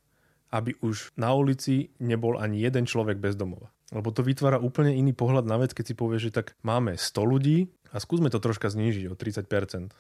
aby 0.51 0.75
už 0.81 1.15
na 1.15 1.31
ulici 1.31 1.93
nebol 2.01 2.35
ani 2.35 2.59
jeden 2.59 2.83
človek 2.89 3.21
bez 3.21 3.39
domova. 3.39 3.71
Lebo 3.93 4.09
to 4.09 4.25
vytvára 4.25 4.57
úplne 4.57 4.97
iný 4.97 5.13
pohľad 5.13 5.45
na 5.45 5.61
vec, 5.61 5.77
keď 5.77 5.85
si 5.93 5.95
povieš, 5.95 6.21
že 6.31 6.35
tak 6.41 6.57
máme 6.65 6.97
100 6.97 7.31
ľudí 7.31 7.69
a 7.95 7.97
skúsme 8.03 8.27
to 8.27 8.43
troška 8.43 8.67
znížiť 8.67 9.07
o 9.07 9.15
30%. 9.15 9.95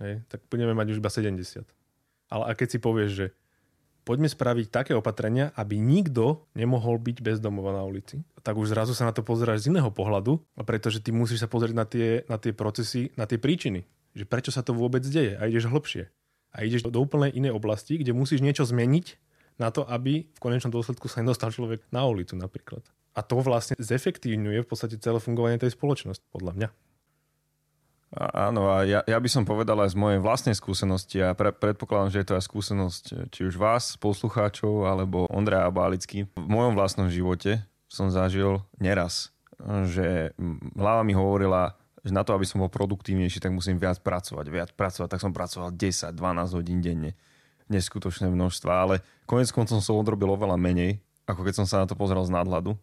Hej, 0.00 0.24
tak 0.32 0.40
budeme 0.48 0.72
mať 0.72 0.96
už 0.96 0.98
iba 1.04 1.12
70. 1.12 1.68
Ale 2.32 2.44
a 2.48 2.52
keď 2.56 2.68
si 2.72 2.78
povieš, 2.80 3.10
že 3.12 3.26
poďme 4.08 4.32
spraviť 4.32 4.66
také 4.72 4.92
opatrenia, 4.96 5.52
aby 5.52 5.76
nikto 5.76 6.48
nemohol 6.56 6.96
byť 6.96 7.20
bez 7.20 7.36
domova 7.44 7.76
na 7.76 7.84
ulici. 7.84 8.24
Tak 8.40 8.56
už 8.56 8.72
zrazu 8.72 8.96
sa 8.96 9.04
na 9.04 9.12
to 9.12 9.20
pozeráš 9.20 9.68
z 9.68 9.76
iného 9.76 9.92
pohľadu, 9.92 10.40
pretože 10.64 11.04
ty 11.04 11.12
musíš 11.12 11.44
sa 11.44 11.48
pozrieť 11.48 11.74
na 11.76 11.84
tie, 11.84 12.08
na 12.28 12.40
tie 12.40 12.56
procesy, 12.56 13.12
na 13.20 13.28
tie 13.28 13.36
príčiny. 13.36 13.84
Že 14.16 14.24
prečo 14.24 14.50
sa 14.50 14.64
to 14.64 14.72
vôbec 14.72 15.04
deje 15.04 15.36
a 15.36 15.44
ideš 15.44 15.68
hlbšie. 15.68 16.08
A 16.54 16.62
ideš 16.62 16.86
do 16.86 16.96
úplne 16.96 17.28
inej 17.28 17.52
oblasti, 17.52 18.00
kde 18.00 18.16
musíš 18.16 18.40
niečo 18.40 18.64
zmeniť 18.64 19.20
na 19.58 19.74
to, 19.74 19.84
aby 19.84 20.26
v 20.30 20.38
konečnom 20.38 20.70
dôsledku 20.70 21.10
sa 21.10 21.20
nedostal 21.20 21.50
človek 21.50 21.82
na 21.90 22.06
ulicu 22.06 22.38
napríklad. 22.38 22.84
A 23.14 23.22
to 23.22 23.38
vlastne 23.42 23.78
zefektívňuje 23.78 24.62
v 24.62 24.68
podstate 24.68 24.98
celé 24.98 25.18
fungovanie 25.18 25.58
tej 25.58 25.74
spoločnosti, 25.74 26.22
podľa 26.34 26.52
mňa. 26.58 26.68
Áno, 28.14 28.70
a 28.70 28.86
ja, 28.86 29.02
ja 29.10 29.18
by 29.18 29.26
som 29.26 29.42
povedal 29.42 29.74
aj 29.82 29.90
z 29.90 29.98
mojej 29.98 30.20
vlastnej 30.22 30.54
skúsenosti 30.54 31.18
a 31.18 31.34
pre, 31.34 31.50
predpokladám, 31.50 32.14
že 32.14 32.18
je 32.22 32.28
to 32.30 32.38
aj 32.38 32.44
skúsenosť 32.46 33.04
či 33.34 33.40
už 33.50 33.58
vás, 33.58 33.98
poslucháčov, 33.98 34.86
alebo 34.86 35.26
Ondreja 35.26 35.66
Bálicky. 35.74 36.30
V 36.38 36.46
mojom 36.46 36.78
vlastnom 36.78 37.10
živote 37.10 37.66
som 37.90 38.14
zažil 38.14 38.62
neraz, 38.78 39.34
že 39.90 40.30
hlava 40.78 41.02
mi 41.02 41.10
hovorila, 41.10 41.74
že 42.06 42.14
na 42.14 42.22
to, 42.22 42.38
aby 42.38 42.46
som 42.46 42.62
bol 42.62 42.70
produktívnejší, 42.70 43.42
tak 43.42 43.50
musím 43.50 43.82
viac 43.82 43.98
pracovať, 43.98 44.46
viac 44.46 44.70
pracovať, 44.78 45.08
tak 45.10 45.18
som 45.18 45.34
pracoval 45.34 45.74
10-12 45.74 46.14
hodín 46.54 46.78
denne. 46.78 47.18
Neskutočné 47.66 48.30
množstva, 48.30 48.72
ale 48.76 48.94
konec 49.26 49.50
koncom 49.50 49.82
som 49.82 49.98
odrobil 49.98 50.30
oveľa 50.30 50.54
menej, 50.54 51.02
ako 51.26 51.42
keď 51.42 51.54
som 51.58 51.66
sa 51.66 51.82
na 51.82 51.88
to 51.88 51.96
pozrel 51.98 52.22
z 52.22 52.30
nadhľadu. 52.30 52.76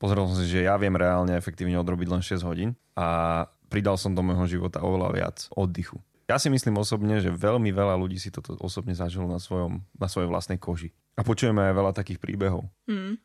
Pozrel 0.00 0.26
som 0.26 0.34
si, 0.34 0.50
že 0.50 0.66
ja 0.66 0.74
viem 0.74 0.96
reálne 0.96 1.38
efektívne 1.38 1.78
odrobiť 1.78 2.08
len 2.10 2.22
6 2.24 2.42
hodín 2.42 2.74
a 2.98 3.46
pridal 3.72 3.96
som 3.96 4.12
do 4.12 4.20
môjho 4.20 4.60
života 4.60 4.84
oveľa 4.84 5.08
viac 5.16 5.36
oddychu. 5.56 5.96
Ja 6.28 6.36
si 6.36 6.52
myslím 6.52 6.76
osobne, 6.76 7.18
že 7.24 7.32
veľmi 7.32 7.72
veľa 7.72 7.96
ľudí 7.96 8.20
si 8.20 8.28
toto 8.28 8.56
osobne 8.60 8.92
zažilo 8.92 9.24
na, 9.24 9.40
svojom, 9.40 9.80
na 9.96 10.06
svojej 10.12 10.28
vlastnej 10.28 10.60
koži. 10.60 10.92
A 11.16 11.24
počujeme 11.24 11.60
aj 11.64 11.74
veľa 11.76 11.92
takých 11.96 12.20
príbehov. 12.20 12.68
Mm. 12.84 13.16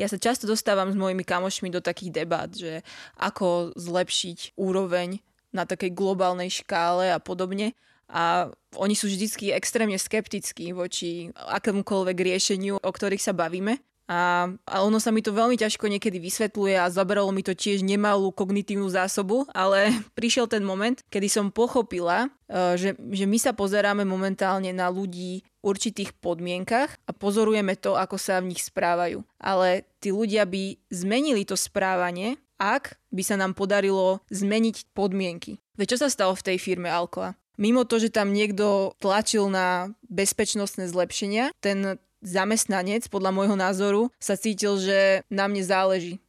Ja 0.00 0.08
sa 0.08 0.16
často 0.16 0.48
dostávam 0.48 0.88
s 0.88 0.96
mojimi 0.96 1.24
kamošmi 1.28 1.68
do 1.68 1.84
takých 1.84 2.24
debát, 2.24 2.48
že 2.48 2.80
ako 3.20 3.76
zlepšiť 3.76 4.56
úroveň 4.56 5.20
na 5.52 5.68
takej 5.68 5.92
globálnej 5.92 6.48
škále 6.48 7.12
a 7.12 7.20
podobne. 7.20 7.76
A 8.10 8.50
oni 8.74 8.98
sú 8.98 9.06
vždycky 9.06 9.54
extrémne 9.54 10.00
skeptickí 10.00 10.74
voči 10.74 11.30
akémukoľvek 11.36 12.16
riešeniu, 12.16 12.80
o 12.80 12.90
ktorých 12.90 13.22
sa 13.22 13.36
bavíme. 13.36 13.78
A, 14.10 14.50
a 14.66 14.76
ono 14.82 14.98
sa 14.98 15.14
mi 15.14 15.22
to 15.22 15.30
veľmi 15.30 15.54
ťažko 15.54 15.86
niekedy 15.86 16.18
vysvetľuje 16.18 16.74
a 16.74 16.90
zaberalo 16.90 17.30
mi 17.30 17.46
to 17.46 17.54
tiež 17.54 17.86
nemalú 17.86 18.34
kognitívnu 18.34 18.90
zásobu, 18.90 19.46
ale 19.54 19.94
prišiel 20.18 20.50
ten 20.50 20.66
moment, 20.66 20.98
kedy 21.06 21.30
som 21.30 21.54
pochopila, 21.54 22.26
e, 22.50 22.74
že, 22.74 22.98
že 22.98 23.24
my 23.30 23.38
sa 23.38 23.54
pozeráme 23.54 24.02
momentálne 24.02 24.74
na 24.74 24.90
ľudí 24.90 25.46
v 25.46 25.62
určitých 25.62 26.18
podmienkach 26.18 26.98
a 27.06 27.10
pozorujeme 27.14 27.78
to, 27.78 27.94
ako 27.94 28.18
sa 28.18 28.42
v 28.42 28.50
nich 28.50 28.66
správajú. 28.66 29.22
Ale 29.38 29.86
tí 30.02 30.10
ľudia 30.10 30.42
by 30.42 30.90
zmenili 30.90 31.46
to 31.46 31.54
správanie, 31.54 32.34
ak 32.58 32.98
by 33.14 33.22
sa 33.22 33.38
nám 33.38 33.54
podarilo 33.54 34.26
zmeniť 34.34 34.90
podmienky. 34.90 35.62
Veď 35.78 35.96
čo 35.96 35.98
sa 36.02 36.08
stalo 36.10 36.34
v 36.34 36.44
tej 36.50 36.58
firme 36.58 36.90
Alcoa? 36.90 37.38
Mimo 37.60 37.84
to, 37.84 38.00
že 38.00 38.10
tam 38.10 38.32
niekto 38.34 38.96
tlačil 38.98 39.52
na 39.52 39.92
bezpečnostné 40.08 40.88
zlepšenia, 40.88 41.52
ten 41.60 42.00
zamestnanec, 42.20 43.08
podľa 43.08 43.32
môjho 43.32 43.56
názoru, 43.56 44.02
sa 44.20 44.36
cítil, 44.36 44.76
že 44.76 45.24
na 45.32 45.48
mne 45.48 45.64
záleží. 45.64 46.20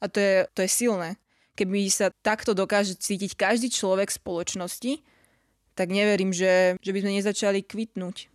A 0.00 0.08
to 0.08 0.18
je, 0.20 0.34
to 0.56 0.60
je 0.64 0.70
silné. 0.72 1.20
Keby 1.56 1.92
sa 1.92 2.08
takto 2.24 2.56
dokáže 2.56 2.96
cítiť 2.96 3.36
každý 3.36 3.68
človek 3.68 4.08
v 4.08 4.18
spoločnosti, 4.20 4.92
tak 5.76 5.92
neverím, 5.92 6.32
že, 6.32 6.80
že 6.80 6.90
by 6.92 6.98
sme 7.04 7.16
nezačali 7.20 7.60
kvitnúť. 7.64 8.32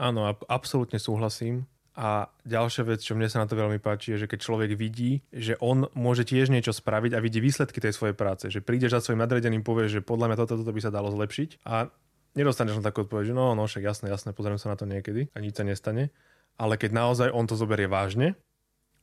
Áno, 0.00 0.26
absolútne 0.48 0.98
súhlasím. 0.98 1.68
A 2.00 2.30
ďalšia 2.48 2.86
vec, 2.86 3.04
čo 3.04 3.12
mne 3.12 3.28
sa 3.28 3.42
na 3.42 3.46
to 3.50 3.58
veľmi 3.58 3.76
páči, 3.82 4.16
je, 4.16 4.24
že 4.24 4.30
keď 4.30 4.38
človek 4.40 4.70
vidí, 4.72 5.20
že 5.34 5.58
on 5.60 5.90
môže 5.92 6.24
tiež 6.24 6.48
niečo 6.48 6.72
spraviť 6.72 7.12
a 7.12 7.20
vidí 7.20 7.42
výsledky 7.42 7.76
tej 7.76 7.92
svojej 7.92 8.16
práce, 8.16 8.48
že 8.48 8.64
prídeš 8.64 8.96
za 8.96 9.04
svojim 9.04 9.20
nadredeným, 9.20 9.60
povieš, 9.60 10.00
že 10.00 10.06
podľa 10.06 10.32
mňa 10.32 10.36
toto, 10.40 10.54
toto 10.62 10.72
by 10.72 10.80
sa 10.80 10.94
dalo 10.94 11.12
zlepšiť 11.12 11.60
a 11.66 11.92
nedostaneš 12.34 12.80
len 12.80 12.86
takú 12.86 13.06
odpoveď, 13.06 13.30
že 13.30 13.34
no, 13.34 13.52
no, 13.54 13.66
však 13.66 13.82
jasné, 13.82 14.06
jasné, 14.10 14.30
pozriem 14.36 14.60
sa 14.60 14.72
na 14.72 14.76
to 14.78 14.86
niekedy 14.86 15.30
a 15.34 15.38
nič 15.38 15.58
sa 15.58 15.64
nestane. 15.66 16.14
Ale 16.60 16.76
keď 16.76 16.90
naozaj 16.92 17.28
on 17.32 17.48
to 17.48 17.56
zoberie 17.56 17.88
vážne 17.88 18.36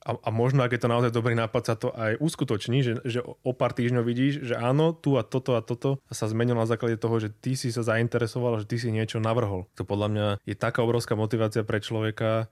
a, 0.06 0.14
a 0.14 0.30
možno, 0.30 0.62
ak 0.62 0.78
je 0.78 0.82
to 0.86 0.94
naozaj 0.94 1.10
dobrý 1.10 1.34
nápad, 1.34 1.64
sa 1.66 1.76
to 1.76 1.90
aj 1.90 2.22
uskutoční, 2.22 2.86
že, 2.86 2.94
že 3.02 3.20
o 3.26 3.52
pár 3.52 3.74
týždňov 3.74 4.04
vidíš, 4.06 4.46
že 4.46 4.56
áno, 4.56 4.94
tu 4.94 5.18
a 5.18 5.26
toto 5.26 5.58
a 5.58 5.62
toto 5.66 5.98
sa 6.14 6.30
zmenilo 6.30 6.62
na 6.62 6.70
základe 6.70 7.02
toho, 7.02 7.18
že 7.18 7.34
ty 7.34 7.58
si 7.58 7.74
sa 7.74 7.82
zainteresoval, 7.82 8.62
že 8.62 8.70
ty 8.70 8.78
si 8.78 8.94
niečo 8.94 9.18
navrhol. 9.18 9.66
To 9.74 9.84
podľa 9.84 10.08
mňa 10.14 10.28
je 10.46 10.56
taká 10.56 10.86
obrovská 10.86 11.18
motivácia 11.18 11.66
pre 11.66 11.82
človeka, 11.82 12.48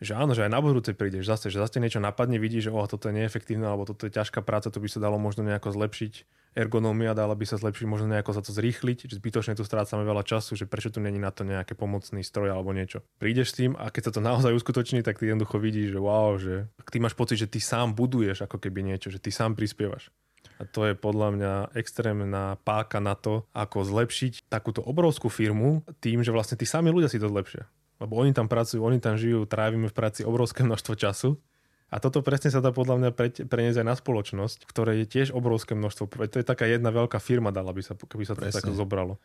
že 0.00 0.12
áno, 0.12 0.36
že 0.36 0.44
aj 0.44 0.52
na 0.52 0.60
budúce 0.60 0.92
prídeš 0.92 1.24
zase, 1.24 1.48
že 1.48 1.56
zase 1.56 1.80
niečo 1.80 2.04
napadne, 2.04 2.36
vidíš, 2.36 2.68
že 2.68 2.74
oh, 2.74 2.84
toto 2.84 3.08
je 3.08 3.16
neefektívne, 3.16 3.64
alebo 3.64 3.88
toto 3.88 4.04
je 4.04 4.12
ťažká 4.12 4.44
práca, 4.44 4.68
to 4.68 4.76
by 4.76 4.88
sa 4.92 5.00
dalo 5.00 5.16
možno 5.16 5.40
nejako 5.40 5.72
zlepšiť, 5.72 6.12
ergonómia 6.56 7.16
dala 7.16 7.32
by 7.32 7.44
sa 7.48 7.56
zlepšiť, 7.56 7.84
možno 7.88 8.12
nejako 8.12 8.36
sa 8.36 8.42
to 8.44 8.52
zrýchliť, 8.52 9.08
že 9.08 9.20
zbytočne 9.20 9.56
tu 9.56 9.64
strácame 9.64 10.04
veľa 10.04 10.24
času, 10.24 10.56
že 10.56 10.68
prečo 10.68 10.92
tu 10.92 11.00
není 11.00 11.16
na 11.16 11.32
to 11.32 11.44
nejaké 11.44 11.72
pomocný 11.72 12.20
stroj 12.20 12.52
alebo 12.52 12.76
niečo. 12.76 13.04
Prídeš 13.20 13.52
s 13.52 13.56
tým 13.60 13.72
a 13.76 13.88
keď 13.88 14.12
sa 14.12 14.12
to 14.16 14.20
naozaj 14.24 14.52
uskutoční, 14.52 15.00
tak 15.00 15.20
ty 15.20 15.28
jednoducho 15.28 15.56
vidíš, 15.60 15.96
že 15.96 16.00
wow, 16.00 16.36
že 16.36 16.68
ty 16.92 17.00
máš 17.00 17.16
pocit, 17.16 17.40
že 17.40 17.48
ty 17.48 17.60
sám 17.60 17.92
buduješ 17.92 18.44
ako 18.44 18.56
keby 18.56 18.84
niečo, 18.84 19.12
že 19.12 19.20
ty 19.20 19.32
sám 19.32 19.56
prispievaš. 19.56 20.12
A 20.56 20.64
to 20.64 20.88
je 20.88 20.96
podľa 20.96 21.28
mňa 21.36 21.52
extrémna 21.76 22.56
páka 22.64 22.96
na 22.96 23.12
to, 23.12 23.44
ako 23.52 23.84
zlepšiť 23.84 24.48
takúto 24.48 24.80
obrovskú 24.80 25.28
firmu 25.28 25.84
tým, 26.00 26.24
že 26.24 26.32
vlastne 26.32 26.56
tí 26.56 26.64
sami 26.64 26.88
ľudia 26.88 27.12
si 27.12 27.20
to 27.20 27.28
zlepšia. 27.28 27.68
Lebo 27.96 28.20
oni 28.20 28.36
tam 28.36 28.46
pracujú, 28.46 28.84
oni 28.84 29.00
tam 29.00 29.16
žijú, 29.16 29.48
trávime 29.48 29.88
v 29.88 29.96
práci 29.96 30.20
obrovské 30.22 30.60
množstvo 30.62 30.94
času. 30.96 31.40
A 31.86 32.02
toto 32.02 32.18
presne 32.20 32.50
sa 32.50 32.58
dá 32.58 32.74
podľa 32.74 32.98
mňa 32.98 33.10
pre, 33.14 33.30
preniesť 33.30 33.78
aj 33.80 33.86
na 33.86 33.94
spoločnosť, 33.94 34.66
ktoré 34.66 35.00
je 35.02 35.06
tiež 35.06 35.28
obrovské 35.30 35.78
množstvo. 35.78 36.10
To 36.10 36.36
je 36.42 36.46
taká 36.46 36.66
jedna 36.66 36.90
veľká 36.90 37.22
firma, 37.22 37.54
dala 37.54 37.70
by 37.70 37.80
sa, 37.80 37.94
keby 37.94 38.26
sa 38.26 38.34
to 38.34 38.42
presne. 38.42 38.58
tak 38.58 38.74
zobralo. 38.74 39.22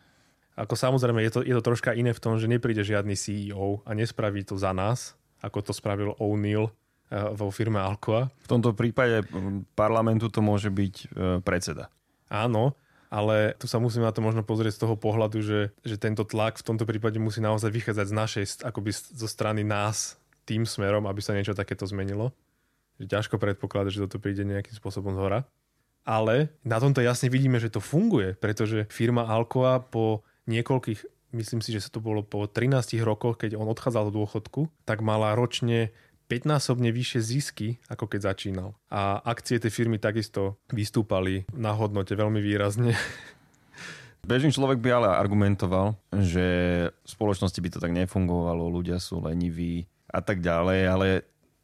Ako 0.53 0.77
samozrejme, 0.77 1.25
je 1.25 1.31
to, 1.33 1.39
je 1.41 1.55
to 1.57 1.63
troška 1.63 1.97
iné 1.97 2.13
v 2.13 2.21
tom, 2.21 2.37
že 2.37 2.45
nepríde 2.45 2.85
žiadny 2.85 3.17
CEO 3.17 3.81
a 3.81 3.91
nespraví 3.97 4.45
to 4.45 4.61
za 4.61 4.75
nás, 4.77 5.17
ako 5.41 5.65
to 5.65 5.71
spravil 5.73 6.13
O'Neill 6.21 6.69
eh, 6.69 7.33
vo 7.33 7.49
firme 7.49 7.81
Alcoa. 7.81 8.29
V 8.45 8.47
tomto 8.47 8.77
prípade 8.77 9.25
parlamentu 9.73 10.29
to 10.29 10.45
môže 10.45 10.69
byť 10.69 10.95
eh, 10.95 11.07
predseda. 11.41 11.89
Áno, 12.29 12.77
ale 13.11 13.59
tu 13.59 13.67
sa 13.67 13.75
musíme 13.75 14.07
na 14.07 14.15
to 14.15 14.23
možno 14.23 14.39
pozrieť 14.39 14.79
z 14.79 14.81
toho 14.87 14.95
pohľadu, 14.95 15.43
že, 15.43 15.75
že 15.83 15.99
tento 15.99 16.23
tlak 16.23 16.63
v 16.63 16.65
tomto 16.71 16.87
prípade 16.87 17.19
musí 17.19 17.43
naozaj 17.43 17.67
vychádzať 17.67 18.07
z 18.07 18.15
našej, 18.15 18.43
akoby 18.63 18.95
zo 18.95 19.27
strany 19.27 19.67
nás 19.67 20.15
tým 20.47 20.63
smerom, 20.63 21.03
aby 21.03 21.19
sa 21.19 21.35
niečo 21.35 21.51
takéto 21.51 21.83
zmenilo. 21.83 22.31
Že 23.03 23.11
ťažko 23.11 23.35
predpokladať, 23.35 23.91
že 23.91 24.03
toto 24.07 24.23
príde 24.23 24.47
nejakým 24.47 24.71
spôsobom 24.71 25.11
z 25.11 25.19
hora. 25.19 25.39
Ale 26.07 26.55
na 26.63 26.79
tomto 26.79 27.03
jasne 27.03 27.27
vidíme, 27.27 27.59
že 27.59 27.69
to 27.69 27.83
funguje, 27.83 28.33
pretože 28.39 28.87
firma 28.87 29.27
Alcoa 29.27 29.83
po 29.83 30.23
niekoľkých, 30.47 31.35
myslím 31.35 31.59
si, 31.59 31.75
že 31.75 31.83
sa 31.83 31.91
to 31.91 31.99
bolo 32.01 32.23
po 32.23 32.47
13 32.47 32.95
rokoch, 33.03 33.37
keď 33.43 33.59
on 33.59 33.69
odchádzal 33.69 34.09
do 34.09 34.23
dôchodku, 34.23 34.71
tak 34.87 35.03
mala 35.05 35.35
ročne 35.35 35.93
5-násobne 36.31 36.95
vyššie 36.95 37.19
zisky, 37.19 37.67
ako 37.91 38.07
keď 38.07 38.31
začínal. 38.31 38.71
A 38.87 39.19
akcie 39.19 39.59
tej 39.59 39.75
firmy 39.75 39.99
takisto 39.99 40.55
vystúpali 40.71 41.43
na 41.51 41.75
hodnote 41.75 42.15
veľmi 42.15 42.39
výrazne. 42.39 42.95
Bežný 44.31 44.55
človek 44.55 44.79
by 44.79 44.89
ale 44.95 45.09
argumentoval, 45.11 45.99
že 46.15 46.45
v 46.87 47.09
spoločnosti 47.09 47.59
by 47.59 47.69
to 47.75 47.83
tak 47.83 47.91
nefungovalo, 47.91 48.71
ľudia 48.71 48.95
sú 49.01 49.19
leniví 49.19 49.91
a 50.07 50.23
tak 50.23 50.39
ďalej, 50.39 50.79
ale 50.87 51.07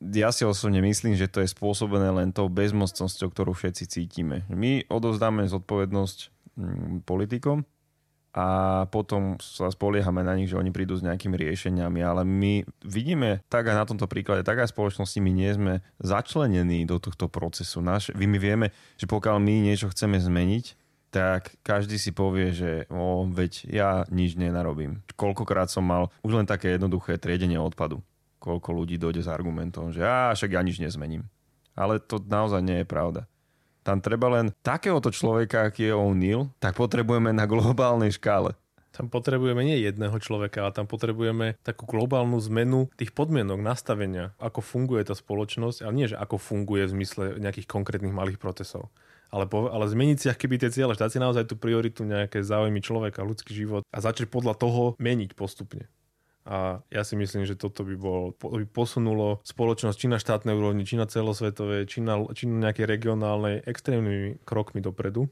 ja 0.04 0.36
si 0.36 0.44
osobne 0.44 0.84
myslím, 0.84 1.16
že 1.16 1.32
to 1.32 1.40
je 1.40 1.54
spôsobené 1.54 2.12
len 2.12 2.36
tou 2.36 2.52
bezmocnosťou, 2.52 3.32
ktorú 3.32 3.56
všetci 3.56 3.84
cítime. 3.88 4.44
My 4.52 4.84
odovzdáme 4.90 5.48
zodpovednosť 5.48 6.18
mm, 6.60 7.08
politikom 7.08 7.64
a 8.38 8.46
potom 8.94 9.42
sa 9.42 9.66
spoliehame 9.74 10.22
na 10.22 10.38
nich, 10.38 10.54
že 10.54 10.62
oni 10.62 10.70
prídu 10.70 10.94
s 10.94 11.02
nejakými 11.02 11.34
riešeniami, 11.34 12.06
ale 12.06 12.22
my 12.22 12.62
vidíme 12.86 13.42
tak 13.50 13.66
aj 13.66 13.76
na 13.82 13.86
tomto 13.90 14.06
príklade, 14.06 14.46
tak 14.46 14.62
aj 14.62 14.70
spoločnosti 14.70 15.18
my 15.18 15.32
nie 15.34 15.50
sme 15.50 15.74
začlenení 15.98 16.86
do 16.86 17.02
tohto 17.02 17.26
procesu. 17.26 17.82
Naš, 17.82 18.14
my 18.14 18.38
vieme, 18.38 18.70
že 19.02 19.10
pokiaľ 19.10 19.42
my 19.42 19.66
niečo 19.66 19.90
chceme 19.90 20.22
zmeniť, 20.22 20.78
tak 21.10 21.58
každý 21.66 21.98
si 21.98 22.14
povie, 22.14 22.54
že 22.54 22.86
o, 22.94 23.26
veď 23.26 23.66
ja 23.66 23.90
nič 24.14 24.38
nenarobím. 24.38 25.02
Koľkokrát 25.18 25.74
som 25.74 25.82
mal 25.82 26.14
už 26.22 26.38
len 26.38 26.46
také 26.46 26.78
jednoduché 26.78 27.18
triedenie 27.18 27.58
odpadu 27.58 28.06
koľko 28.48 28.70
ľudí 28.72 28.96
dojde 28.96 29.26
s 29.26 29.30
argumentom, 29.30 29.92
že 29.92 30.06
ja 30.06 30.32
však 30.32 30.56
ja 30.56 30.62
nič 30.64 30.80
nezmením. 30.80 31.28
Ale 31.78 32.02
to 32.02 32.22
naozaj 32.24 32.64
nie 32.64 32.82
je 32.82 32.88
pravda. 32.88 33.30
Tam 33.88 34.04
treba 34.04 34.28
len 34.28 34.52
takéhoto 34.60 35.16
človeka, 35.16 35.72
aký 35.72 35.88
je 35.88 35.96
O'Neill, 35.96 36.52
tak 36.60 36.76
potrebujeme 36.76 37.32
na 37.32 37.48
globálnej 37.48 38.12
škále. 38.12 38.52
Tam 38.92 39.08
potrebujeme 39.08 39.64
nie 39.64 39.80
jedného 39.80 40.20
človeka, 40.20 40.68
ale 40.68 40.76
tam 40.76 40.92
potrebujeme 40.92 41.56
takú 41.64 41.88
globálnu 41.88 42.36
zmenu 42.52 42.92
tých 43.00 43.16
podmienok, 43.16 43.64
nastavenia, 43.64 44.36
ako 44.44 44.60
funguje 44.60 45.08
tá 45.08 45.16
spoločnosť, 45.16 45.88
ale 45.88 45.94
nie, 45.96 46.12
že 46.12 46.20
ako 46.20 46.36
funguje 46.36 46.84
v 46.84 46.94
zmysle 47.00 47.24
nejakých 47.40 47.70
konkrétnych 47.72 48.12
malých 48.12 48.44
procesov. 48.44 48.92
Ale, 49.32 49.48
po, 49.48 49.72
ale 49.72 49.88
zmeniť 49.88 50.18
si 50.20 50.28
keby 50.36 50.60
tie 50.60 50.74
cieľe, 50.74 51.00
dať 51.00 51.16
si 51.16 51.20
naozaj 51.24 51.48
tú 51.48 51.56
prioritu 51.56 52.04
nejaké 52.04 52.44
záujmy 52.44 52.84
človeka, 52.84 53.24
ľudský 53.24 53.56
život 53.56 53.88
a 53.88 53.98
začať 54.04 54.28
podľa 54.28 54.60
toho 54.60 55.00
meniť 55.00 55.32
postupne. 55.32 55.88
A 56.48 56.80
ja 56.88 57.04
si 57.04 57.20
myslím, 57.20 57.44
že 57.44 57.60
toto 57.60 57.84
by, 57.84 57.96
bol, 58.00 58.32
by 58.32 58.64
posunulo 58.72 59.44
spoločnosť 59.44 59.98
či 60.00 60.08
na 60.08 60.16
štátnej 60.16 60.56
úrovni, 60.56 60.88
či 60.88 60.96
na 60.96 61.04
celosvetovej, 61.04 61.92
či 61.92 62.00
na, 62.00 62.24
či 62.32 62.48
na 62.48 62.72
nejakej 62.72 62.88
regionálnej 62.88 63.68
extrémnymi 63.68 64.48
krokmi 64.48 64.80
dopredu. 64.80 65.28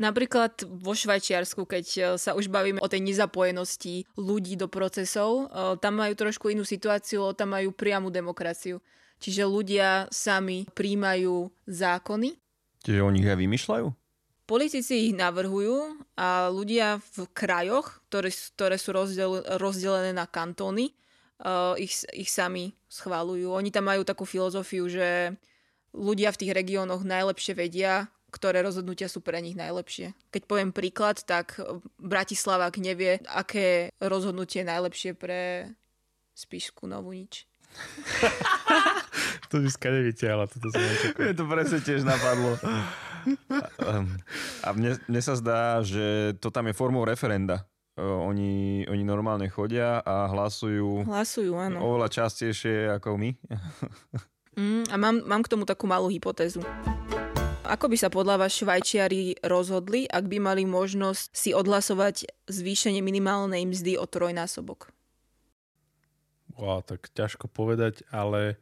Napríklad 0.00 0.64
vo 0.64 0.96
Švajčiarsku, 0.96 1.68
keď 1.68 1.86
e, 1.92 2.00
sa 2.16 2.32
už 2.32 2.48
bavíme 2.48 2.80
o 2.80 2.88
tej 2.88 3.04
nezapojenosti 3.04 4.08
ľudí 4.16 4.56
do 4.56 4.64
procesov, 4.64 5.52
e, 5.52 5.76
tam 5.76 6.00
majú 6.00 6.16
trošku 6.16 6.48
inú 6.48 6.64
situáciu, 6.64 7.36
tam 7.36 7.52
majú 7.52 7.76
priamu 7.76 8.08
demokraciu. 8.08 8.80
Čiže 9.20 9.44
ľudia 9.44 10.08
sami 10.08 10.64
príjmajú 10.72 11.52
zákony. 11.68 12.32
Čiže 12.80 13.04
oni 13.04 13.20
ich 13.20 13.28
aj 13.28 13.38
vymýšľajú? 13.44 13.99
Politici 14.50 15.06
ich 15.06 15.14
navrhujú 15.14 15.94
a 16.18 16.50
ľudia 16.50 16.98
v 17.14 17.30
krajoch, 17.30 18.02
ktoré, 18.10 18.34
ktoré 18.34 18.76
sú 18.82 18.90
rozdel, 18.90 19.46
rozdelené 19.62 20.10
na 20.10 20.26
kantóny, 20.26 20.90
uh, 21.46 21.78
ich, 21.78 22.02
ich 22.10 22.34
sami 22.34 22.74
schválujú. 22.90 23.54
Oni 23.54 23.70
tam 23.70 23.86
majú 23.86 24.02
takú 24.02 24.26
filozofiu, 24.26 24.90
že 24.90 25.38
ľudia 25.94 26.34
v 26.34 26.40
tých 26.42 26.52
regiónoch 26.54 27.06
najlepšie 27.06 27.54
vedia, 27.54 28.10
ktoré 28.34 28.62
rozhodnutia 28.62 29.06
sú 29.06 29.22
pre 29.22 29.38
nich 29.38 29.54
najlepšie. 29.54 30.14
Keď 30.34 30.42
poviem 30.46 30.74
príklad, 30.74 31.22
tak 31.22 31.58
Bratislavák 32.02 32.74
nevie, 32.82 33.22
aké 33.30 33.94
rozhodnutie 34.02 34.62
je 34.62 34.70
najlepšie 34.70 35.10
pre 35.14 35.70
Spišku 36.34 36.90
Novú 36.90 37.14
nič. 37.14 37.46
to 39.50 39.62
by 39.62 39.68
skade 39.70 40.02
vytiahla, 40.02 40.50
toto 40.50 40.74
som 40.74 40.82
Je 41.30 41.34
to 41.38 41.46
presne 41.46 41.78
tiež 41.82 42.02
napadlo. 42.02 42.58
A 44.66 44.68
mne, 44.72 44.98
mne 45.08 45.20
sa 45.22 45.34
zdá, 45.36 45.80
že 45.84 46.36
to 46.38 46.48
tam 46.52 46.68
je 46.70 46.74
formou 46.74 47.04
referenda. 47.04 47.66
Oni, 48.00 48.86
oni 48.88 49.04
normálne 49.04 49.50
chodia 49.52 50.00
a 50.00 50.24
hlasujú, 50.30 51.04
hlasujú 51.04 51.52
áno. 51.52 51.84
oveľa 51.84 52.08
častejšie 52.08 52.96
ako 52.96 53.18
my. 53.18 53.30
Mm, 54.58 54.82
a 54.90 54.98
mám, 54.98 55.22
mám 55.30 55.46
k 55.46 55.50
tomu 55.54 55.62
takú 55.62 55.86
malú 55.86 56.10
hypotézu. 56.10 56.58
Ako 57.70 57.86
by 57.86 57.96
sa 57.96 58.10
podľa 58.10 58.34
vás 58.34 58.58
Švajčiari 58.58 59.38
rozhodli, 59.46 60.10
ak 60.10 60.26
by 60.26 60.42
mali 60.42 60.66
možnosť 60.66 61.30
si 61.30 61.54
odhlasovať 61.54 62.26
zvýšenie 62.50 62.98
minimálnej 62.98 63.62
mzdy 63.62 63.94
o 63.94 64.10
trojnásobok? 64.10 64.90
Wow, 66.58 66.82
tak 66.82 67.14
ťažko 67.14 67.46
povedať, 67.46 68.02
ale... 68.10 68.58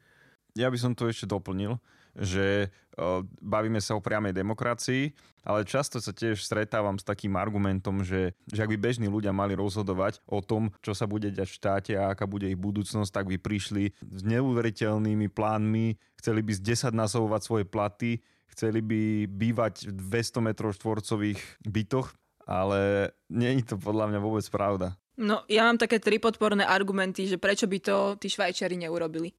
Ja 0.52 0.68
by 0.68 0.78
som 0.80 0.92
to 0.92 1.06
ešte 1.06 1.24
doplnil 1.24 1.80
že 2.18 2.68
bavíme 3.38 3.78
sa 3.78 3.94
o 3.94 4.02
priamej 4.02 4.34
demokracii, 4.34 5.14
ale 5.46 5.62
často 5.62 6.02
sa 6.02 6.10
tiež 6.10 6.42
stretávam 6.42 6.98
s 6.98 7.06
takým 7.06 7.38
argumentom, 7.38 8.02
že, 8.02 8.34
že 8.50 8.60
ak 8.66 8.74
by 8.74 8.78
bežní 8.78 9.06
ľudia 9.06 9.30
mali 9.30 9.54
rozhodovať 9.54 10.20
o 10.26 10.42
tom, 10.42 10.74
čo 10.82 10.92
sa 10.92 11.06
bude 11.06 11.30
diať 11.30 11.48
v 11.48 11.58
štáte 11.62 11.92
a 11.94 12.12
aká 12.12 12.26
bude 12.26 12.50
ich 12.50 12.58
budúcnosť, 12.58 13.10
tak 13.14 13.30
by 13.30 13.38
prišli 13.38 13.94
s 14.02 14.20
neuveriteľnými 14.26 15.30
plánmi, 15.30 15.96
chceli 16.18 16.40
by 16.42 16.52
z 16.58 16.90
10 16.90 16.98
násobovať 16.98 17.40
svoje 17.40 17.64
platy, 17.64 18.20
chceli 18.50 18.82
by 18.82 19.30
bývať 19.30 19.88
v 19.88 20.00
200 20.10 20.42
m 20.42 20.48
štvorcových 20.52 21.40
bytoch, 21.64 22.12
ale 22.44 23.12
nie 23.30 23.62
je 23.62 23.72
to 23.72 23.76
podľa 23.78 24.10
mňa 24.10 24.20
vôbec 24.20 24.44
pravda. 24.50 24.98
No, 25.18 25.42
ja 25.50 25.66
mám 25.66 25.78
také 25.82 25.98
tri 25.98 26.22
podporné 26.22 26.62
argumenty, 26.62 27.26
že 27.26 27.42
prečo 27.42 27.66
by 27.66 27.78
to 27.82 27.96
tí 28.22 28.30
Švajčari 28.30 28.78
neurobili. 28.78 29.34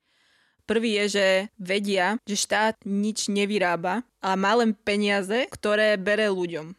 Prvý 0.69 1.01
je, 1.01 1.17
že 1.17 1.27
vedia, 1.57 2.21
že 2.29 2.37
štát 2.37 2.85
nič 2.85 3.25
nevyrába 3.25 4.05
a 4.21 4.37
má 4.37 4.53
len 4.53 4.77
peniaze, 4.77 5.49
ktoré 5.49 5.97
bere 5.97 6.29
ľuďom. 6.29 6.77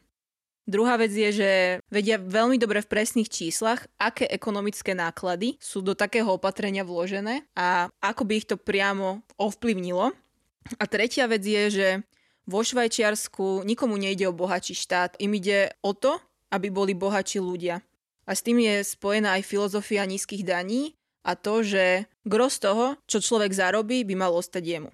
Druhá 0.70 0.94
vec 0.94 1.11
je, 1.11 1.35
že 1.35 1.50
vedia 1.90 2.14
veľmi 2.14 2.55
dobre 2.55 2.79
v 2.79 2.87
presných 2.87 3.26
číslach, 3.26 3.90
aké 3.98 4.31
ekonomické 4.31 4.94
náklady 4.94 5.59
sú 5.59 5.83
do 5.83 5.98
takého 5.98 6.31
opatrenia 6.31 6.87
vložené 6.87 7.42
a 7.59 7.90
ako 7.98 8.22
by 8.22 8.33
ich 8.38 8.46
to 8.46 8.55
priamo 8.55 9.26
ovplyvnilo. 9.35 10.14
A 10.79 10.85
tretia 10.87 11.26
vec 11.26 11.42
je, 11.42 11.62
že 11.74 11.88
vo 12.46 12.62
Švajčiarsku 12.62 13.66
nikomu 13.66 13.98
nejde 13.98 14.31
o 14.31 14.37
bohatší 14.37 14.79
štát, 14.79 15.18
im 15.18 15.35
ide 15.35 15.74
o 15.83 15.98
to, 15.98 16.14
aby 16.55 16.70
boli 16.70 16.94
bohatší 16.94 17.42
ľudia. 17.42 17.83
A 18.22 18.38
s 18.38 18.46
tým 18.46 18.62
je 18.62 18.87
spojená 18.87 19.35
aj 19.35 19.50
filozofia 19.50 20.07
nízkych 20.07 20.46
daní 20.46 20.94
a 21.21 21.37
to, 21.37 21.61
že 21.61 22.09
gros 22.25 22.57
toho, 22.57 22.97
čo 23.05 23.21
človek 23.21 23.53
zarobí, 23.53 24.05
by 24.05 24.15
mal 24.17 24.33
ostať 24.33 24.65
jemu. 24.65 24.91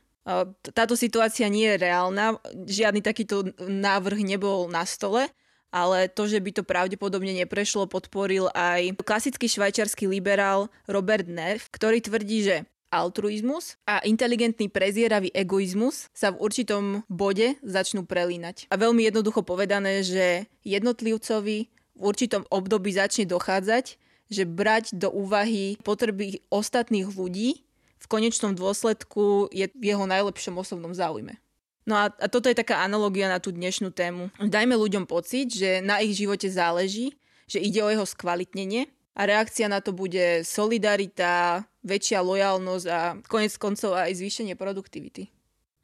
Táto 0.74 0.98
situácia 0.98 1.46
nie 1.46 1.70
je 1.70 1.86
reálna, 1.86 2.34
žiadny 2.66 2.98
takýto 2.98 3.46
návrh 3.62 4.26
nebol 4.26 4.66
na 4.66 4.82
stole, 4.82 5.30
ale 5.70 6.10
to, 6.10 6.26
že 6.26 6.42
by 6.42 6.50
to 6.50 6.62
pravdepodobne 6.66 7.30
neprešlo, 7.30 7.86
podporil 7.86 8.50
aj 8.50 8.96
klasický 9.06 9.46
švajčiarsky 9.46 10.10
liberál 10.10 10.66
Robert 10.90 11.30
Neff, 11.30 11.70
ktorý 11.70 12.02
tvrdí, 12.02 12.42
že 12.42 12.56
altruizmus 12.90 13.78
a 13.86 14.02
inteligentný 14.02 14.70
prezieravý 14.70 15.30
egoizmus 15.34 16.10
sa 16.14 16.30
v 16.32 16.42
určitom 16.42 16.84
bode 17.10 17.58
začnú 17.60 18.06
prelínať. 18.06 18.70
A 18.70 18.78
veľmi 18.78 19.04
jednoducho 19.06 19.42
povedané, 19.42 20.02
že 20.06 20.50
jednotlivcovi 20.62 21.58
v 21.96 22.02
určitom 22.02 22.46
období 22.48 22.94
začne 22.94 23.26
dochádzať, 23.28 23.98
že 24.30 24.48
brať 24.48 24.94
do 24.96 25.10
úvahy 25.10 25.78
potreby 25.82 26.42
ostatných 26.50 27.06
ľudí 27.06 27.66
v 27.96 28.06
konečnom 28.06 28.52
dôsledku 28.52 29.50
je 29.50 29.66
v 29.72 29.84
jeho 29.84 30.04
najlepšom 30.06 30.54
osobnom 30.60 30.92
záujme. 30.92 31.38
No 31.86 31.94
a, 31.94 32.10
a 32.10 32.26
toto 32.26 32.50
je 32.50 32.58
taká 32.58 32.82
analogia 32.82 33.30
na 33.30 33.38
tú 33.38 33.54
dnešnú 33.54 33.94
tému. 33.94 34.34
Dajme 34.42 34.74
ľuďom 34.74 35.06
pocit, 35.06 35.54
že 35.54 35.78
na 35.78 36.02
ich 36.02 36.18
živote 36.18 36.50
záleží, 36.50 37.14
že 37.46 37.62
ide 37.62 37.78
o 37.78 37.90
jeho 37.90 38.02
skvalitnenie 38.02 38.90
a 39.14 39.22
reakcia 39.22 39.70
na 39.70 39.78
to 39.78 39.94
bude 39.94 40.42
solidarita, 40.42 41.62
väčšia 41.86 42.26
lojalnosť 42.26 42.86
a 42.90 43.00
konec 43.30 43.54
koncov 43.54 43.94
aj 43.94 44.18
zvýšenie 44.18 44.58
produktivity. 44.58 45.30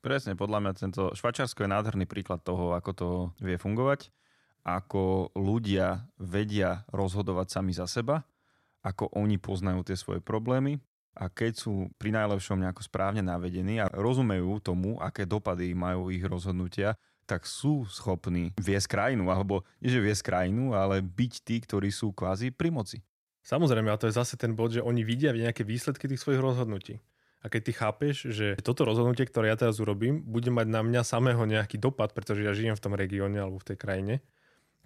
Presne, 0.03 0.35
podľa 0.35 0.59
mňa 0.59 0.73
tento 0.75 1.03
Švačarsko 1.15 1.63
je 1.63 1.71
nádherný 1.71 2.11
príklad 2.11 2.43
toho, 2.43 2.75
ako 2.75 2.91
to 2.91 3.09
vie 3.39 3.55
fungovať, 3.55 4.11
ako 4.67 5.31
ľudia 5.39 6.11
vedia 6.19 6.83
rozhodovať 6.91 7.47
sami 7.55 7.71
za 7.71 7.87
seba 7.87 8.27
ako 8.83 9.15
oni 9.15 9.39
poznajú 9.39 9.87
tie 9.87 9.97
svoje 9.97 10.19
problémy 10.19 10.83
a 11.15 11.29
keď 11.29 11.53
sú 11.55 11.75
pri 12.01 12.11
najlepšom 12.13 12.61
nejako 12.61 12.83
správne 12.85 13.21
navedení 13.21 13.79
a 13.79 13.91
rozumejú 13.93 14.59
tomu, 14.65 14.97
aké 14.99 15.29
dopady 15.29 15.77
majú 15.77 16.09
ich 16.09 16.25
rozhodnutia, 16.25 16.97
tak 17.29 17.47
sú 17.47 17.87
schopní 17.87 18.51
viesť 18.59 18.91
krajinu, 18.91 19.31
alebo 19.31 19.63
nie 19.79 19.93
že 19.93 20.03
viesť 20.03 20.27
krajinu, 20.27 20.75
ale 20.75 21.05
byť 21.05 21.33
tí, 21.47 21.63
ktorí 21.63 21.89
sú 21.95 22.11
kvázi 22.11 22.51
pri 22.51 22.75
moci. 22.75 22.99
Samozrejme, 23.43 23.91
a 23.91 23.99
to 23.99 24.07
je 24.07 24.19
zase 24.19 24.39
ten 24.39 24.55
bod, 24.55 24.75
že 24.75 24.85
oni 24.85 25.03
vidia 25.03 25.35
nejaké 25.35 25.67
výsledky 25.67 26.07
tých 26.07 26.23
svojich 26.23 26.43
rozhodnutí. 26.43 27.03
A 27.43 27.51
keď 27.51 27.61
ty 27.67 27.73
chápeš, 27.75 28.15
že 28.31 28.55
toto 28.63 28.87
rozhodnutie, 28.87 29.27
ktoré 29.27 29.51
ja 29.51 29.59
teraz 29.59 29.83
urobím, 29.83 30.23
bude 30.23 30.55
mať 30.55 30.67
na 30.71 30.87
mňa 30.87 31.03
samého 31.03 31.43
nejaký 31.43 31.75
dopad, 31.75 32.15
pretože 32.15 32.47
ja 32.47 32.55
žijem 32.55 32.79
v 32.79 32.85
tom 32.87 32.95
regióne 32.95 33.43
alebo 33.43 33.59
v 33.59 33.75
tej 33.75 33.77
krajine, 33.83 34.15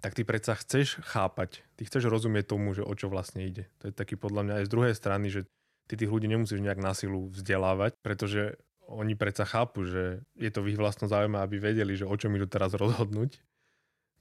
tak 0.01 0.13
ty 0.13 0.21
predsa 0.21 0.53
chceš 0.53 1.01
chápať, 1.01 1.65
ty 1.73 1.85
chceš 1.85 2.05
rozumieť 2.05 2.53
tomu, 2.53 2.77
že 2.77 2.85
o 2.85 2.93
čo 2.93 3.09
vlastne 3.09 3.41
ide. 3.45 3.65
To 3.81 3.89
je 3.89 3.93
taký 3.93 4.13
podľa 4.13 4.41
mňa 4.45 4.53
aj 4.61 4.65
z 4.69 4.73
druhej 4.73 4.93
strany, 4.93 5.27
že 5.33 5.49
ty 5.89 5.97
tých 5.97 6.11
ľudí 6.11 6.29
nemusíš 6.29 6.61
nejak 6.61 6.77
na 6.77 6.93
silu 6.93 7.33
vzdelávať, 7.33 7.97
pretože 8.05 8.61
oni 8.87 9.17
predsa 9.19 9.43
chápu, 9.43 9.83
že 9.83 10.23
je 10.37 10.49
to 10.53 10.63
v 10.63 10.75
ich 10.75 10.79
vlastnom 10.79 11.11
záujme, 11.11 11.41
aby 11.41 11.59
vedeli, 11.59 11.97
že 11.97 12.07
o 12.07 12.15
čom 12.15 12.31
idú 12.37 12.47
teraz 12.47 12.71
rozhodnúť. 12.77 13.41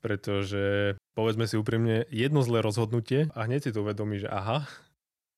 Pretože 0.02 0.94
povedzme 1.18 1.48
si 1.50 1.58
úprimne, 1.58 2.06
jedno 2.12 2.42
zlé 2.44 2.62
rozhodnutie 2.62 3.32
a 3.34 3.48
hneď 3.48 3.68
si 3.68 3.74
to 3.74 3.82
uvedomí, 3.82 4.22
že 4.22 4.28
aha, 4.30 4.68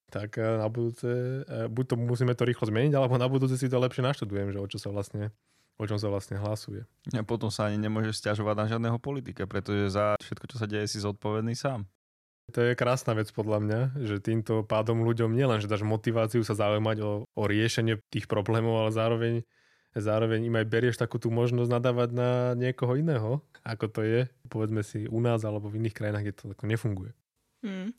tak 0.09 0.41
na 0.41 0.67
budúce, 0.73 1.45
buď 1.69 1.85
to 1.85 1.95
musíme 2.01 2.33
to 2.33 2.49
rýchlo 2.49 2.69
zmeniť, 2.69 2.93
alebo 2.97 3.21
na 3.21 3.29
budúce 3.29 3.61
si 3.61 3.69
to 3.69 3.77
lepšie 3.77 4.01
naštudujem, 4.01 4.53
že 4.53 4.59
o 4.61 4.67
čo 4.69 4.81
sa 4.81 4.89
vlastne 4.89 5.33
o 5.79 5.85
čom 5.87 5.97
sa 5.97 6.11
vlastne 6.11 6.37
hlasuje. 6.37 6.83
A 7.15 7.23
potom 7.23 7.49
sa 7.49 7.71
ani 7.71 7.79
nemôžeš 7.79 8.19
stiažovať 8.19 8.55
na 8.59 8.67
žiadneho 8.67 8.99
politika, 8.99 9.47
pretože 9.47 9.95
za 9.95 10.19
všetko, 10.19 10.45
čo 10.51 10.57
sa 10.59 10.67
deje, 10.67 10.91
si 10.91 10.99
zodpovedný 10.99 11.55
sám. 11.55 11.87
To 12.57 12.65
je 12.65 12.73
krásna 12.75 13.13
vec 13.13 13.29
podľa 13.31 13.59
mňa, 13.61 13.81
že 14.09 14.25
týmto 14.25 14.65
pádom 14.65 15.05
ľuďom 15.05 15.37
nielen, 15.37 15.61
že 15.61 15.69
dáš 15.69 15.85
motiváciu 15.85 16.41
sa 16.43 16.57
zaujímať 16.57 16.97
o, 17.05 17.29
o 17.29 17.43
riešenie 17.45 18.01
tých 18.09 18.25
problémov, 18.25 18.73
ale 18.81 18.91
zároveň, 18.91 19.35
zároveň 19.93 20.49
im 20.49 20.57
aj 20.57 20.67
berieš 20.67 20.97
takú 20.97 21.21
tú 21.21 21.29
možnosť 21.29 21.69
nadávať 21.69 22.11
na 22.17 22.31
niekoho 22.57 22.97
iného, 22.97 23.45
ako 23.61 23.87
to 23.93 24.01
je, 24.01 24.21
povedzme 24.49 24.81
si, 24.81 25.05
u 25.07 25.21
nás 25.21 25.45
alebo 25.45 25.69
v 25.69 25.85
iných 25.85 25.97
krajinách, 25.97 26.25
kde 26.25 26.35
to 26.41 26.45
tako 26.57 26.65
nefunguje. 26.65 27.13
Hmm. 27.61 27.93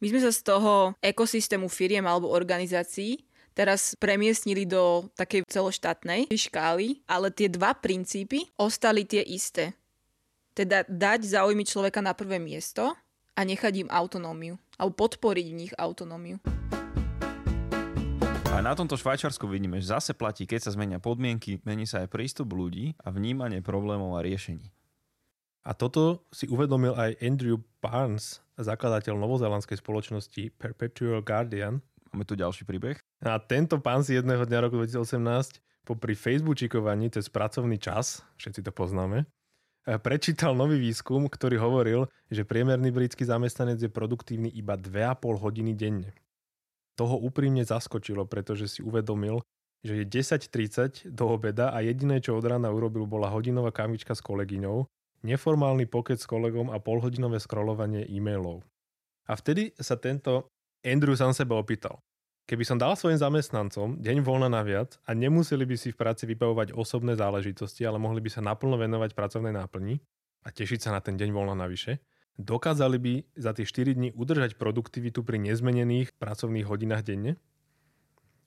My 0.00 0.06
sme 0.08 0.20
sa 0.24 0.32
z 0.32 0.40
toho 0.48 0.96
ekosystému 1.04 1.68
firiem 1.68 2.08
alebo 2.08 2.32
organizácií 2.32 3.20
teraz 3.54 3.94
premiestnili 3.96 4.66
do 4.66 5.06
takej 5.14 5.46
celoštátnej 5.46 6.28
škály, 6.34 7.06
ale 7.06 7.30
tie 7.30 7.46
dva 7.46 7.72
princípy 7.72 8.50
ostali 8.58 9.06
tie 9.06 9.22
isté. 9.22 9.78
Teda 10.54 10.82
dať 10.86 11.26
záujmy 11.26 11.62
človeka 11.66 12.02
na 12.02 12.14
prvé 12.14 12.42
miesto 12.42 12.94
a 13.34 13.40
nechať 13.42 13.86
im 13.86 13.90
autonómiu. 13.90 14.58
Alebo 14.78 15.06
podporiť 15.06 15.46
v 15.50 15.58
nich 15.66 15.72
autonómiu. 15.78 16.42
A 18.54 18.62
na 18.62 18.70
tomto 18.70 18.94
Švajčarsku 18.94 19.50
vidíme, 19.50 19.82
že 19.82 19.90
zase 19.90 20.14
platí, 20.14 20.46
keď 20.46 20.70
sa 20.70 20.74
zmenia 20.78 21.02
podmienky, 21.02 21.58
mení 21.66 21.90
sa 21.90 22.06
aj 22.06 22.14
prístup 22.14 22.54
ľudí 22.54 22.94
a 23.02 23.10
vnímanie 23.10 23.58
problémov 23.58 24.14
a 24.14 24.22
riešení. 24.22 24.70
A 25.66 25.74
toto 25.74 26.22
si 26.30 26.46
uvedomil 26.46 26.94
aj 26.94 27.18
Andrew 27.18 27.58
Barnes, 27.82 28.38
zakladateľ 28.54 29.18
novozelandskej 29.18 29.82
spoločnosti 29.82 30.54
Perpetual 30.54 31.26
Guardian, 31.26 31.82
Máme 32.14 32.22
tu 32.22 32.38
ďalší 32.38 32.62
príbeh. 32.62 33.02
A 33.26 33.42
tento 33.42 33.82
pán 33.82 34.06
si 34.06 34.14
jedného 34.14 34.46
dňa 34.46 34.70
roku 34.70 34.78
2018 34.78 35.58
popri 35.82 36.14
Facebookikovaní 36.14 37.10
cez 37.10 37.26
pracovný 37.26 37.74
čas, 37.74 38.22
všetci 38.38 38.62
to 38.62 38.70
poznáme, 38.70 39.26
eh, 39.26 39.98
prečítal 39.98 40.54
nový 40.54 40.78
výskum, 40.78 41.26
ktorý 41.26 41.58
hovoril, 41.58 42.06
že 42.30 42.46
priemerný 42.46 42.94
britský 42.94 43.26
zamestnanec 43.26 43.82
je 43.82 43.90
produktívny 43.90 44.46
iba 44.54 44.78
2,5 44.78 45.42
hodiny 45.42 45.74
denne. 45.74 46.14
Toho 46.94 47.18
úprimne 47.18 47.66
zaskočilo, 47.66 48.30
pretože 48.30 48.78
si 48.78 48.80
uvedomil, 48.86 49.42
že 49.82 49.98
je 49.98 50.04
10.30 50.06 51.10
do 51.10 51.34
obeda 51.34 51.74
a 51.74 51.82
jediné, 51.82 52.22
čo 52.22 52.38
od 52.38 52.46
rána 52.46 52.70
urobil, 52.70 53.10
bola 53.10 53.26
hodinová 53.26 53.74
kamička 53.74 54.14
s 54.14 54.22
kolegyňou, 54.22 54.86
neformálny 55.26 55.90
pokec 55.90 56.22
s 56.22 56.30
kolegom 56.30 56.70
a 56.70 56.78
polhodinové 56.78 57.42
scrollovanie 57.42 58.06
e-mailov. 58.06 58.62
A 59.26 59.34
vtedy 59.34 59.74
sa 59.82 59.98
tento 59.98 60.53
Andrew 60.84 61.16
sám 61.16 61.32
seba 61.32 61.56
opýtal. 61.56 62.04
Keby 62.44 62.60
som 62.60 62.76
dal 62.76 62.92
svojim 62.92 63.16
zamestnancom 63.16 64.04
deň 64.04 64.20
voľna 64.20 64.52
naviac 64.52 65.00
a 65.08 65.16
nemuseli 65.16 65.64
by 65.64 65.80
si 65.80 65.88
v 65.88 65.96
práci 65.96 66.28
vybavovať 66.28 66.76
osobné 66.76 67.16
záležitosti, 67.16 67.88
ale 67.88 67.96
mohli 67.96 68.20
by 68.20 68.28
sa 68.28 68.44
naplno 68.44 68.76
venovať 68.76 69.16
pracovnej 69.16 69.56
náplni 69.56 69.96
a 70.44 70.52
tešiť 70.52 70.84
sa 70.84 70.92
na 70.92 71.00
ten 71.00 71.16
deň 71.16 71.32
voľna 71.32 71.56
navyše, 71.56 72.04
dokázali 72.36 73.00
by 73.00 73.14
za 73.32 73.56
tie 73.56 73.64
4 73.64 73.96
dní 73.96 74.12
udržať 74.12 74.60
produktivitu 74.60 75.24
pri 75.24 75.40
nezmenených 75.40 76.20
pracovných 76.20 76.68
hodinách 76.68 77.00
denne? 77.00 77.40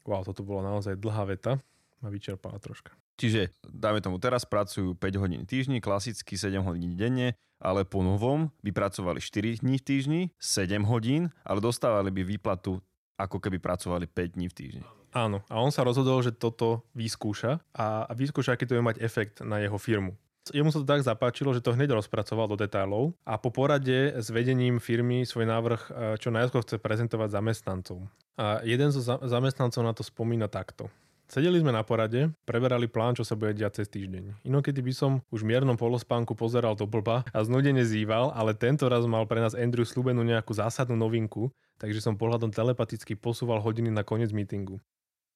Wow, 0.05 0.21
toto 0.21 0.45
bola 0.45 0.77
naozaj 0.77 0.93
dlhá 1.01 1.25
veta. 1.25 1.57
Ma 2.05 2.13
vyčerpala 2.13 2.61
troška. 2.61 2.93
Čiže, 3.17 3.49
dáme 3.65 3.97
tomu, 3.97 4.21
teraz 4.21 4.45
pracujú 4.45 4.93
5 4.93 5.21
hodín 5.21 5.43
týždni, 5.49 5.81
klasicky 5.81 6.37
7 6.37 6.61
hodín 6.61 6.93
denne, 6.93 7.33
ale 7.57 7.81
po 7.81 8.05
novom 8.05 8.53
by 8.61 8.69
pracovali 8.69 9.17
4 9.17 9.65
dní 9.65 9.81
v 9.81 9.83
týždni, 9.83 10.21
7 10.37 10.85
hodín, 10.85 11.33
ale 11.41 11.57
dostávali 11.57 12.13
by 12.13 12.21
výplatu 12.21 12.77
ako 13.17 13.41
keby 13.41 13.57
pracovali 13.57 14.05
5 14.05 14.37
dní 14.37 14.45
v 14.47 14.53
týždni. 14.53 14.83
Áno, 15.17 15.41
a 15.49 15.57
on 15.57 15.73
sa 15.73 15.81
rozhodol, 15.81 16.21
že 16.21 16.29
toto 16.29 16.85
vyskúša 16.93 17.57
a, 17.73 18.05
vyskúša, 18.13 18.53
aký 18.53 18.69
to 18.69 18.77
bude 18.77 18.85
mať 18.85 19.01
efekt 19.01 19.41
na 19.41 19.57
jeho 19.57 19.81
firmu. 19.81 20.13
Jemu 20.53 20.71
sa 20.71 20.79
to 20.79 20.87
tak 20.87 21.03
zapáčilo, 21.03 21.51
že 21.51 21.59
to 21.59 21.75
hneď 21.75 21.91
rozpracoval 21.91 22.47
do 22.47 22.55
detailov 22.55 23.11
a 23.27 23.35
po 23.35 23.51
porade 23.51 24.15
s 24.15 24.31
vedením 24.31 24.79
firmy 24.79 25.27
svoj 25.27 25.43
návrh 25.43 25.81
e, 25.81 25.91
čo 26.23 26.31
najskôr 26.31 26.63
chce 26.63 26.79
prezentovať 26.79 27.35
zamestnancom. 27.35 28.07
A 28.39 28.63
jeden 28.63 28.93
zo 28.95 29.03
zamestnancov 29.03 29.81
na 29.83 29.91
to 29.91 30.07
spomína 30.07 30.47
takto. 30.47 30.87
Sedeli 31.27 31.59
sme 31.59 31.75
na 31.75 31.83
porade, 31.83 32.31
preberali 32.47 32.87
plán, 32.87 33.11
čo 33.11 33.27
sa 33.27 33.35
bude 33.35 33.51
diať 33.51 33.83
cez 33.83 33.91
týždeň. 33.91 34.47
Inokedy 34.47 34.79
by 34.79 34.93
som 34.95 35.11
už 35.27 35.43
v 35.43 35.51
miernom 35.51 35.75
polospánku 35.75 36.31
pozeral 36.39 36.71
do 36.71 36.87
blba 36.87 37.27
a 37.35 37.39
znudene 37.43 37.83
zýval, 37.83 38.31
ale 38.31 38.55
tento 38.55 38.87
raz 38.87 39.03
mal 39.03 39.27
pre 39.27 39.43
nás 39.43 39.51
Andrew 39.51 39.83
slúbenú 39.83 40.23
nejakú 40.23 40.55
zásadnú 40.55 40.95
novinku, 40.95 41.51
takže 41.83 41.99
som 41.99 42.15
pohľadom 42.15 42.55
telepaticky 42.55 43.19
posúval 43.19 43.59
hodiny 43.59 43.91
na 43.91 44.07
koniec 44.07 44.31
meetingu. 44.31 44.79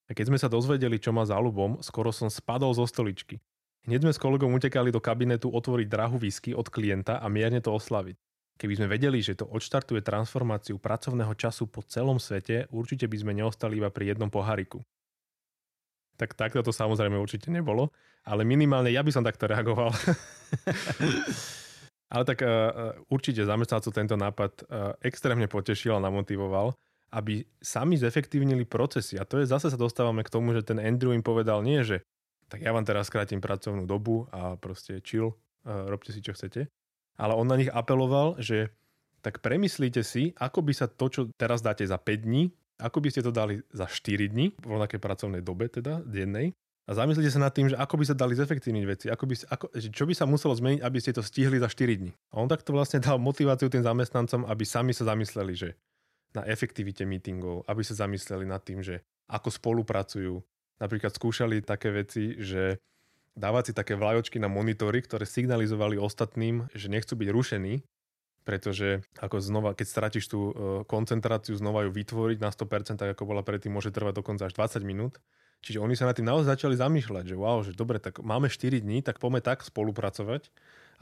A 0.08 0.16
keď 0.16 0.32
sme 0.32 0.40
sa 0.40 0.48
dozvedeli, 0.48 0.96
čo 0.96 1.12
má 1.12 1.28
záľubom, 1.28 1.84
skoro 1.84 2.16
som 2.16 2.32
spadol 2.32 2.72
zo 2.72 2.88
stoličky. 2.88 3.44
Hneď 3.84 4.08
sme 4.08 4.16
s 4.16 4.24
kolegom 4.24 4.56
utekali 4.56 4.96
do 4.96 5.04
kabinetu 5.04 5.52
otvoriť 5.52 5.92
drahu 5.92 6.24
whisky 6.24 6.56
od 6.56 6.72
klienta 6.72 7.20
a 7.20 7.28
mierne 7.28 7.60
to 7.60 7.68
oslaviť. 7.76 8.16
Keby 8.56 8.74
sme 8.80 8.88
vedeli, 8.88 9.20
že 9.20 9.36
to 9.36 9.44
odštartuje 9.44 10.00
transformáciu 10.00 10.80
pracovného 10.80 11.36
času 11.36 11.68
po 11.68 11.84
celom 11.84 12.16
svete, 12.16 12.72
určite 12.72 13.12
by 13.12 13.18
sme 13.20 13.36
neostali 13.36 13.84
iba 13.84 13.92
pri 13.92 14.16
jednom 14.16 14.32
poháriku 14.32 14.80
tak 16.22 16.38
takto 16.38 16.62
to 16.62 16.70
samozrejme 16.70 17.18
určite 17.18 17.50
nebolo, 17.50 17.90
ale 18.22 18.46
minimálne 18.46 18.94
ja 18.94 19.02
by 19.02 19.10
som 19.10 19.26
takto 19.26 19.50
reagoval. 19.50 19.90
ale 22.14 22.24
tak 22.30 22.46
uh, 22.46 22.94
určite 23.10 23.42
zamestnancov 23.42 23.90
tento 23.90 24.14
nápad 24.14 24.52
uh, 24.62 24.94
extrémne 25.02 25.50
potešil 25.50 25.98
a 25.98 26.06
namotivoval, 26.06 26.78
aby 27.18 27.42
sami 27.58 27.98
zefektívnili 27.98 28.70
procesy. 28.70 29.18
A 29.18 29.26
to 29.26 29.42
je 29.42 29.50
zase 29.50 29.74
sa 29.74 29.80
dostávame 29.82 30.22
k 30.22 30.30
tomu, 30.30 30.54
že 30.54 30.62
ten 30.62 30.78
Andrew 30.78 31.10
im 31.10 31.26
povedal 31.26 31.66
nie, 31.66 31.82
že 31.82 32.06
tak 32.54 32.62
ja 32.62 32.70
vám 32.70 32.86
teraz 32.86 33.10
skrátim 33.10 33.42
pracovnú 33.42 33.90
dobu 33.90 34.30
a 34.30 34.62
proste 34.62 35.02
chill, 35.02 35.34
uh, 35.66 35.90
robte 35.90 36.14
si 36.14 36.22
čo 36.22 36.38
chcete. 36.38 36.70
Ale 37.18 37.34
on 37.34 37.50
na 37.50 37.58
nich 37.58 37.74
apeloval, 37.74 38.38
že 38.38 38.70
tak 39.26 39.42
premyslíte 39.42 40.06
si, 40.06 40.38
ako 40.38 40.62
by 40.62 40.74
sa 40.78 40.86
to, 40.86 41.10
čo 41.10 41.22
teraz 41.34 41.66
dáte 41.66 41.82
za 41.82 41.98
5 41.98 42.30
dní, 42.30 42.54
ako 42.82 42.98
by 43.06 43.10
ste 43.14 43.22
to 43.22 43.30
dali 43.30 43.62
za 43.70 43.86
4 43.86 44.34
dní, 44.34 44.58
v 44.58 44.66
rovnakej 44.66 44.98
pracovnej 44.98 45.46
dobe 45.46 45.70
teda, 45.70 46.02
dennej, 46.02 46.58
a 46.90 46.98
zamyslite 46.98 47.30
sa 47.30 47.40
nad 47.40 47.54
tým, 47.54 47.70
že 47.70 47.78
ako 47.78 47.96
by 48.02 48.06
sa 48.10 48.18
dali 48.18 48.34
zefektívniť 48.34 48.86
veci, 48.90 49.06
ako 49.08 49.24
by, 49.30 49.36
ako, 49.54 49.66
čo 49.94 50.04
by 50.04 50.14
sa 50.18 50.26
muselo 50.26 50.58
zmeniť, 50.58 50.82
aby 50.82 50.98
ste 50.98 51.14
to 51.14 51.22
stihli 51.22 51.62
za 51.62 51.70
4 51.70 52.02
dní. 52.02 52.12
A 52.34 52.42
on 52.42 52.50
takto 52.50 52.74
vlastne 52.74 52.98
dal 52.98 53.22
motiváciu 53.22 53.70
tým 53.70 53.86
zamestnancom, 53.86 54.50
aby 54.50 54.64
sami 54.66 54.92
sa 54.92 55.06
zamysleli, 55.06 55.54
že 55.54 55.70
na 56.34 56.42
efektivite 56.50 57.06
meetingov, 57.06 57.64
aby 57.70 57.86
sa 57.86 57.94
zamysleli 57.94 58.50
nad 58.50 58.66
tým, 58.66 58.82
že 58.82 59.06
ako 59.30 59.54
spolupracujú. 59.54 60.42
Napríklad 60.82 61.14
skúšali 61.14 61.62
také 61.62 61.94
veci, 61.94 62.36
že 62.42 62.82
dávať 63.38 63.72
si 63.72 63.74
také 63.78 63.94
vlajočky 63.96 64.42
na 64.42 64.50
monitory, 64.50 65.06
ktoré 65.06 65.24
signalizovali 65.24 66.02
ostatným, 66.02 66.68
že 66.74 66.90
nechcú 66.90 67.14
byť 67.16 67.30
rušení 67.30 67.74
pretože 68.42 69.06
ako 69.22 69.38
znova, 69.38 69.78
keď 69.78 69.88
stratíš 69.88 70.26
tú 70.30 70.40
uh, 70.50 70.54
koncentráciu, 70.90 71.54
znova 71.54 71.86
ju 71.86 71.92
vytvoriť 71.94 72.38
na 72.42 72.50
100%, 72.50 72.98
tak 72.98 73.10
ako 73.14 73.24
bola 73.30 73.46
predtým, 73.46 73.74
môže 73.74 73.94
trvať 73.94 74.18
dokonca 74.18 74.50
až 74.50 74.54
20 74.58 74.82
minút. 74.82 75.22
Čiže 75.62 75.78
oni 75.78 75.94
sa 75.94 76.10
na 76.10 76.18
tým 76.18 76.26
naozaj 76.26 76.58
začali 76.58 76.74
zamýšľať, 76.74 77.24
že 77.30 77.36
wow, 77.38 77.62
že 77.62 77.78
dobre, 77.78 78.02
tak 78.02 78.18
máme 78.26 78.50
4 78.50 78.82
dní, 78.82 79.06
tak 79.06 79.22
poďme 79.22 79.46
tak 79.46 79.62
spolupracovať, 79.62 80.50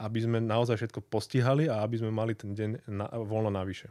aby 0.04 0.18
sme 0.20 0.38
naozaj 0.44 0.76
všetko 0.76 1.00
postihali 1.08 1.64
a 1.64 1.80
aby 1.80 1.96
sme 2.04 2.12
mali 2.12 2.36
ten 2.36 2.52
deň 2.52 2.70
na, 2.88 3.08
voľno 3.08 3.48
navyše. 3.48 3.88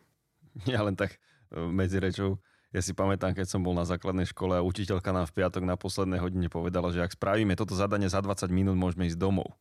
Ja 0.69 0.85
len 0.85 0.97
tak 0.97 1.17
e, 1.53 1.61
medzi 1.61 1.97
rečou, 1.97 2.41
ja 2.69 2.81
si 2.85 2.93
pamätám, 2.93 3.33
keď 3.33 3.49
som 3.49 3.65
bol 3.65 3.73
na 3.73 3.85
základnej 3.85 4.29
škole 4.29 4.57
a 4.57 4.65
učiteľka 4.65 5.09
nám 5.09 5.25
v 5.29 5.41
piatok 5.41 5.65
na 5.65 5.73
poslednej 5.73 6.21
hodine 6.21 6.53
povedala, 6.53 6.93
že 6.93 7.01
ak 7.01 7.17
spravíme 7.17 7.57
toto 7.57 7.73
zadanie 7.73 8.05
za 8.05 8.21
20 8.21 8.49
minút, 8.53 8.77
môžeme 8.77 9.09
ísť 9.09 9.17
domov. 9.17 9.57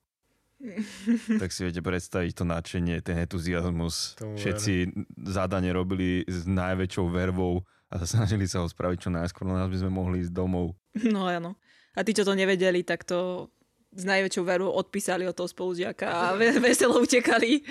tak 1.42 1.54
si 1.54 1.62
viete 1.62 1.78
predstaviť 1.78 2.32
to 2.34 2.44
nadšenie, 2.44 2.98
ten 3.00 3.22
entuziasmus. 3.22 4.18
Tomu 4.18 4.34
Všetci 4.34 4.90
zadanie 5.30 5.70
robili 5.70 6.26
s 6.26 6.44
najväčšou 6.50 7.06
vervou 7.14 7.62
a 7.88 8.02
snažili 8.02 8.44
sa 8.50 8.60
ho 8.60 8.68
spraviť 8.68 8.98
čo 9.06 9.10
najskôr, 9.14 9.46
no 9.46 9.54
nás 9.54 9.70
by 9.70 9.78
sme 9.80 9.90
mohli 9.94 10.26
ísť 10.26 10.34
domov. 10.34 10.74
No 10.98 11.30
áno. 11.30 11.54
A 11.94 12.02
tí, 12.02 12.12
čo 12.12 12.26
to 12.26 12.34
nevedeli, 12.34 12.82
tak 12.82 13.06
to 13.06 13.50
s 13.94 14.04
najväčšou 14.04 14.44
verou 14.44 14.68
odpísali 14.74 15.24
od 15.24 15.34
toho 15.34 15.48
spolužiaka 15.48 16.06
a 16.06 16.22
veselo 16.64 17.00
utekali. 17.00 17.64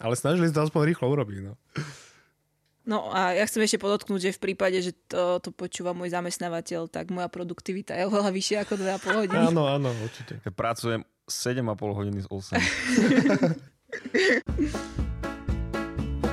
Ale 0.00 0.14
snažili 0.16 0.50
sa 0.50 0.62
to 0.62 0.72
aspoň 0.72 0.82
rýchlo 0.94 1.06
urobiť. 1.12 1.38
No. 1.46 1.54
No 2.88 3.12
a 3.12 3.36
ja 3.36 3.44
chcem 3.44 3.60
ešte 3.60 3.76
podotknúť, 3.76 4.32
že 4.32 4.36
v 4.40 4.42
prípade, 4.48 4.80
že 4.80 4.96
to, 5.12 5.36
to 5.44 5.52
počúva 5.52 5.92
môj 5.92 6.08
zamestnávateľ, 6.08 6.88
tak 6.88 7.12
moja 7.12 7.28
produktivita 7.28 7.92
je 7.92 8.08
oveľa 8.08 8.32
vyššia 8.32 8.58
ako 8.64 8.74
2,5 8.80 9.20
hodiny. 9.20 9.46
Áno, 9.52 9.68
áno, 9.68 9.92
určite. 10.00 10.40
Ja 10.40 10.48
pracujem 10.48 11.04
7,5 11.28 11.60
hodiny 11.92 12.24
z 12.24 12.28
8. 12.32 12.56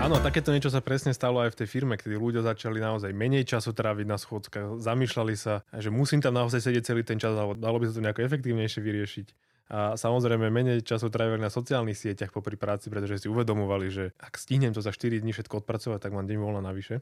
Áno, 0.05 0.21
takéto 0.21 0.53
niečo 0.53 0.69
sa 0.69 0.85
presne 0.85 1.17
stalo 1.17 1.41
aj 1.41 1.57
v 1.57 1.65
tej 1.65 1.67
firme, 1.71 1.97
kedy 1.97 2.13
ľudia 2.13 2.45
začali 2.45 2.77
naozaj 2.77 3.09
menej 3.09 3.41
času 3.41 3.73
tráviť 3.73 4.05
na 4.05 4.21
schôdzkach, 4.21 4.77
zamýšľali 4.77 5.33
sa, 5.33 5.65
že 5.73 5.89
musím 5.89 6.21
tam 6.21 6.37
naozaj 6.37 6.61
sedieť 6.61 6.93
celý 6.93 7.01
ten 7.01 7.17
čas, 7.17 7.33
alebo 7.33 7.57
dalo 7.57 7.81
by 7.81 7.89
sa 7.89 7.97
to 7.97 8.05
nejako 8.05 8.21
efektívnejšie 8.21 8.85
vyriešiť. 8.85 9.27
A 9.73 9.97
samozrejme 9.97 10.53
menej 10.53 10.85
času 10.85 11.09
trávili 11.09 11.41
na 11.41 11.49
sociálnych 11.49 11.97
sieťach 11.97 12.29
popri 12.29 12.53
práci, 12.53 12.93
pretože 12.93 13.25
si 13.25 13.33
uvedomovali, 13.33 13.89
že 13.89 14.13
ak 14.21 14.37
stihnem 14.37 14.77
to 14.77 14.85
za 14.85 14.93
4 14.93 15.25
dní 15.25 15.33
všetko 15.33 15.65
odpracovať, 15.65 15.97
tak 15.97 16.13
mám 16.13 16.29
deň 16.29 16.37
voľna 16.37 16.61
navyše. 16.61 17.01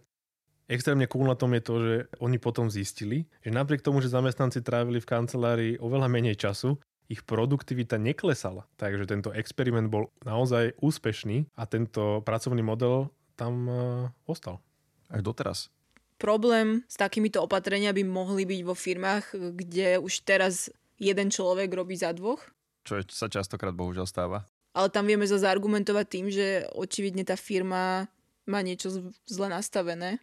Extrémne 0.72 1.04
cool 1.12 1.28
na 1.28 1.36
tom 1.36 1.52
je 1.52 1.60
to, 1.60 1.74
že 1.84 1.96
oni 2.24 2.40
potom 2.40 2.72
zistili, 2.72 3.28
že 3.44 3.52
napriek 3.52 3.84
tomu, 3.84 4.00
že 4.00 4.08
zamestnanci 4.08 4.64
trávili 4.64 5.04
v 5.04 5.10
kancelárii 5.12 5.74
oveľa 5.76 6.08
menej 6.08 6.40
času, 6.40 6.80
ich 7.12 7.24
produktivita 7.24 8.00
neklesala. 8.00 8.68
Takže 8.80 9.08
tento 9.08 9.30
experiment 9.36 9.92
bol 9.92 10.10
naozaj 10.24 10.76
úspešný 10.80 11.52
a 11.60 11.64
tento 11.68 12.24
pracovný 12.24 12.64
model 12.64 13.12
tam 13.36 13.54
uh, 13.68 13.78
ostal. 14.30 14.64
Až 15.12 15.22
doteraz. 15.22 15.60
Problém 16.18 16.88
s 16.88 16.96
takýmito 16.96 17.44
opatreniami 17.44 18.02
by 18.02 18.04
mohli 18.08 18.44
byť 18.48 18.62
vo 18.64 18.76
firmách, 18.78 19.36
kde 19.60 20.00
už 20.00 20.24
teraz 20.24 20.72
jeden 20.96 21.28
človek 21.28 21.68
robí 21.74 22.00
za 22.00 22.16
dvoch. 22.16 22.40
Čo 22.88 23.04
sa 23.12 23.28
častokrát 23.28 23.76
bohužiaľ 23.76 24.08
stáva. 24.08 24.48
Ale 24.74 24.90
tam 24.90 25.06
vieme 25.06 25.28
zase 25.28 25.46
argumentovať 25.46 26.06
tým, 26.10 26.26
že 26.34 26.66
očividne 26.74 27.22
tá 27.28 27.38
firma 27.38 28.10
má 28.48 28.60
niečo 28.64 29.14
zle 29.28 29.48
nastavené 29.48 30.20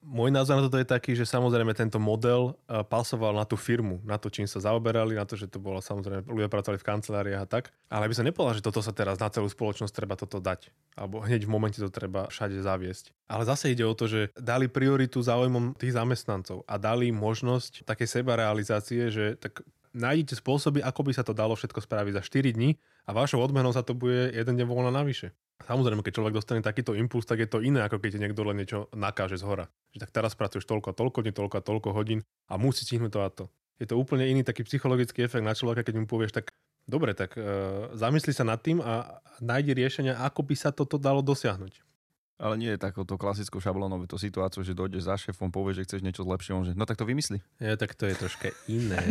môj 0.00 0.32
názor 0.32 0.56
na 0.56 0.64
toto 0.64 0.80
je 0.80 0.88
taký, 0.88 1.12
že 1.12 1.28
samozrejme 1.28 1.76
tento 1.76 2.00
model 2.00 2.56
uh, 2.66 2.80
pasoval 2.80 3.36
na 3.36 3.44
tú 3.44 3.54
firmu, 3.60 4.00
na 4.02 4.16
to, 4.16 4.32
čím 4.32 4.48
sa 4.48 4.60
zaoberali, 4.60 5.16
na 5.16 5.28
to, 5.28 5.36
že 5.36 5.46
to 5.46 5.60
bolo 5.60 5.84
samozrejme, 5.84 6.24
ľudia 6.24 6.48
pracovali 6.48 6.80
v 6.80 6.88
kanceláriách 6.88 7.42
a 7.44 7.48
tak. 7.48 7.64
Ale 7.92 8.08
by 8.08 8.14
sa 8.16 8.24
nepovedal, 8.24 8.56
že 8.56 8.64
toto 8.64 8.80
sa 8.80 8.96
teraz 8.96 9.20
na 9.20 9.28
celú 9.28 9.46
spoločnosť 9.46 9.92
treba 9.92 10.16
toto 10.16 10.40
dať. 10.40 10.72
Alebo 10.96 11.20
hneď 11.20 11.44
v 11.44 11.52
momente 11.52 11.78
to 11.78 11.92
treba 11.92 12.32
všade 12.32 12.56
zaviesť. 12.64 13.12
Ale 13.28 13.44
zase 13.44 13.76
ide 13.76 13.84
o 13.84 13.92
to, 13.92 14.08
že 14.08 14.32
dali 14.36 14.72
prioritu 14.72 15.20
záujmom 15.20 15.76
tých 15.76 15.92
zamestnancov 15.92 16.64
a 16.64 16.80
dali 16.80 17.12
možnosť 17.12 17.84
takej 17.84 18.08
sebarealizácie, 18.20 19.12
že 19.12 19.36
tak 19.36 19.60
nájdete 19.92 20.38
spôsoby, 20.38 20.80
ako 20.80 21.00
by 21.06 21.12
sa 21.12 21.26
to 21.26 21.34
dalo 21.34 21.58
všetko 21.58 21.82
spraviť 21.82 22.12
za 22.14 22.22
4 22.22 22.56
dní 22.56 22.78
a 23.04 23.10
vašou 23.10 23.42
odmenou 23.42 23.74
sa 23.74 23.82
to 23.82 23.92
bude 23.92 24.32
jeden 24.32 24.54
deň 24.54 24.66
voľna 24.66 24.94
navyše. 24.94 25.34
Samozrejme, 25.68 26.00
keď 26.00 26.12
človek 26.16 26.34
dostane 26.34 26.60
takýto 26.64 26.96
impuls, 26.96 27.28
tak 27.28 27.44
je 27.44 27.48
to 27.50 27.60
iné, 27.60 27.84
ako 27.84 28.00
keď 28.00 28.16
niekto 28.16 28.42
len 28.42 28.58
niečo 28.60 28.88
nakáže 28.96 29.36
z 29.36 29.44
hora. 29.44 29.66
Že 29.92 30.08
tak 30.08 30.10
teraz 30.10 30.32
pracuješ 30.32 30.64
toľko 30.64 30.92
a 30.92 30.94
toľko 30.96 31.18
dní, 31.24 31.32
toľko 31.36 31.54
a 31.60 31.62
toľko 31.62 31.88
hodín 31.92 32.20
a 32.48 32.56
musí 32.56 32.88
stihnúť 32.88 33.12
to 33.12 33.20
a 33.20 33.28
to. 33.28 33.44
Je 33.80 33.86
to 33.88 33.96
úplne 33.96 34.24
iný 34.28 34.44
taký 34.44 34.64
psychologický 34.64 35.24
efekt 35.24 35.44
na 35.44 35.56
človeka, 35.56 35.84
keď 35.84 35.94
mu 36.00 36.06
povieš, 36.08 36.36
tak 36.36 36.52
dobre, 36.84 37.16
tak 37.16 37.32
e, 37.36 37.40
zamysli 37.96 38.36
sa 38.36 38.44
nad 38.44 38.60
tým 38.60 38.84
a 38.84 39.20
nájdi 39.40 39.72
riešenia, 39.72 40.20
ako 40.20 40.44
by 40.44 40.54
sa 40.56 40.68
toto 40.72 41.00
dalo 41.00 41.24
dosiahnuť. 41.24 41.80
Ale 42.40 42.56
nie 42.56 42.72
je 42.72 42.80
takouto 42.80 43.20
klasickou 43.20 43.60
šablónovou 43.60 44.08
to 44.08 44.16
situáciu, 44.16 44.64
že 44.64 44.72
dojdeš 44.72 45.04
za 45.04 45.16
šéfom, 45.20 45.52
povieš, 45.52 45.84
že 45.84 45.84
chceš 45.84 46.00
niečo 46.00 46.24
lepšie, 46.24 46.56
on 46.56 46.64
že 46.64 46.72
no 46.72 46.88
tak 46.88 46.96
to 46.96 47.04
vymysli. 47.04 47.44
Ja, 47.60 47.76
tak 47.76 47.92
to 47.92 48.08
je 48.08 48.16
troška 48.16 48.48
iné. 48.64 48.96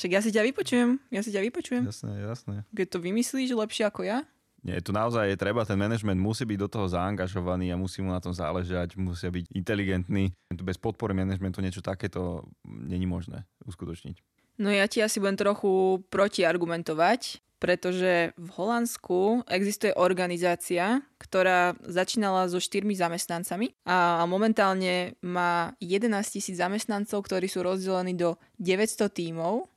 Však 0.00 0.16
ja 0.16 0.24
si 0.24 0.32
ťa 0.32 0.48
vypočujem, 0.48 0.96
ja 1.12 1.20
si 1.20 1.28
ťa 1.28 1.44
vypočujem. 1.44 1.84
Jasné, 1.84 2.24
jasné. 2.24 2.64
Keď 2.72 2.86
to 2.88 2.98
vymyslíš 3.04 3.52
lepšie 3.52 3.84
ako 3.84 4.08
ja? 4.08 4.24
Nie, 4.64 4.80
tu 4.80 4.96
naozaj 4.96 5.28
je 5.28 5.36
treba, 5.36 5.68
ten 5.68 5.76
management 5.76 6.16
musí 6.16 6.48
byť 6.48 6.56
do 6.56 6.72
toho 6.72 6.88
zaangažovaný 6.88 7.68
a 7.68 7.76
musí 7.76 8.00
mu 8.00 8.08
na 8.08 8.20
tom 8.20 8.32
záležať, 8.32 8.96
musia 8.96 9.28
byť 9.28 9.52
inteligentní. 9.52 10.32
Bez 10.56 10.80
podpory 10.80 11.12
managementu 11.12 11.60
niečo 11.60 11.84
takéto 11.84 12.48
není 12.64 13.04
možné 13.04 13.44
uskutočniť. 13.68 14.24
No 14.56 14.72
ja 14.72 14.88
ti 14.88 15.04
asi 15.04 15.20
budem 15.20 15.36
trochu 15.36 16.00
protiargumentovať, 16.08 17.44
pretože 17.60 18.32
v 18.40 18.48
Holandsku 18.56 19.44
existuje 19.52 19.92
organizácia, 19.92 21.04
ktorá 21.20 21.76
začínala 21.84 22.48
so 22.48 22.56
štyrmi 22.56 22.96
zamestnancami 22.96 23.76
a 23.84 24.24
momentálne 24.24 25.12
má 25.20 25.76
11 25.84 26.08
tisíc 26.24 26.56
zamestnancov, 26.56 27.20
ktorí 27.28 27.52
sú 27.52 27.60
rozdelení 27.60 28.16
do 28.16 28.40
900 28.56 29.12
tímov 29.12 29.68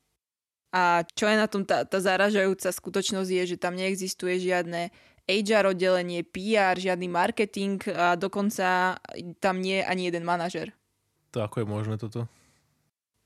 a 0.73 1.05
čo 1.13 1.29
je 1.29 1.37
na 1.37 1.45
tom 1.45 1.61
tá, 1.61 1.85
tá 1.85 2.01
zaražajúca 2.01 2.73
skutočnosť 2.73 3.29
je, 3.29 3.43
že 3.53 3.61
tam 3.61 3.77
neexistuje 3.77 4.41
žiadne 4.41 4.89
HR 5.29 5.77
oddelenie, 5.77 6.25
PR, 6.25 6.75
žiadny 6.75 7.07
marketing 7.07 7.79
a 7.93 8.17
dokonca 8.17 8.97
tam 9.39 9.55
nie 9.61 9.79
je 9.79 9.85
ani 9.85 10.09
jeden 10.09 10.25
manažer. 10.25 10.73
To 11.31 11.45
ako 11.45 11.63
je 11.63 11.67
možné 11.69 11.95
toto? 12.01 12.25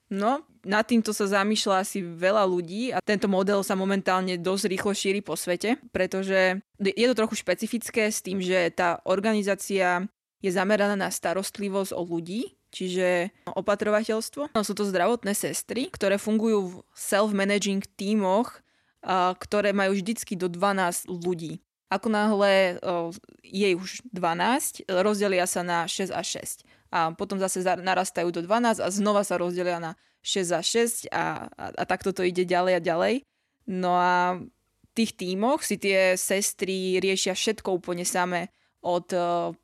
No, 0.07 0.39
nad 0.63 0.87
týmto 0.87 1.11
sa 1.11 1.27
zamýšľa 1.27 1.83
asi 1.83 1.99
veľa 1.99 2.47
ľudí 2.47 2.95
a 2.95 3.03
tento 3.03 3.27
model 3.27 3.59
sa 3.59 3.75
momentálne 3.75 4.39
dosť 4.39 4.63
rýchlo 4.71 4.91
šíri 4.95 5.19
po 5.19 5.35
svete, 5.35 5.75
pretože 5.91 6.63
je 6.79 7.05
to 7.11 7.15
trochu 7.15 7.35
špecifické 7.43 8.07
s 8.07 8.23
tým, 8.23 8.39
že 8.39 8.71
tá 8.71 9.03
organizácia 9.03 10.07
je 10.39 10.51
zameraná 10.53 10.95
na 10.95 11.11
starostlivosť 11.11 11.91
o 11.91 12.07
ľudí, 12.07 12.55
čiže 12.71 13.31
opatrovateľstvo. 13.47 14.53
No, 14.53 14.61
sú 14.63 14.73
to 14.75 14.87
zdravotné 14.87 15.33
sestry, 15.33 15.87
ktoré 15.91 16.19
fungujú 16.19 16.59
v 16.69 16.73
self-managing 16.93 17.85
tímoch, 17.95 18.61
ktoré 19.39 19.71
majú 19.71 19.95
vždycky 19.95 20.35
do 20.35 20.51
12 20.51 21.07
ľudí. 21.07 21.63
Ako 21.87 22.11
náhle 22.11 22.83
je 23.47 23.69
už 23.71 24.03
12, 24.11 24.91
rozdelia 24.91 25.47
sa 25.47 25.63
na 25.63 25.87
6 25.87 26.11
a 26.11 26.19
6. 26.19 26.67
A 26.91 27.11
potom 27.15 27.39
zase 27.39 27.63
narastajú 27.63 28.31
do 28.31 28.43
12 28.43 28.83
a 28.83 28.87
znova 28.91 29.23
sa 29.23 29.39
rozdelia 29.39 29.79
na 29.79 29.95
6 30.23 30.51
a 30.51 30.61
6 30.63 31.07
a, 31.11 31.47
a, 31.47 31.65
a 31.71 31.83
takto 31.87 32.11
to 32.11 32.27
ide 32.27 32.43
ďalej 32.43 32.73
a 32.79 32.81
ďalej. 32.83 33.15
No 33.67 33.95
a 33.95 34.39
v 34.43 34.91
tých 34.91 35.15
tímoch 35.15 35.63
si 35.63 35.79
tie 35.79 36.19
sestry 36.19 36.99
riešia 36.99 37.31
všetko 37.31 37.79
úplne 37.79 38.03
samé. 38.03 38.51
Od 38.83 39.07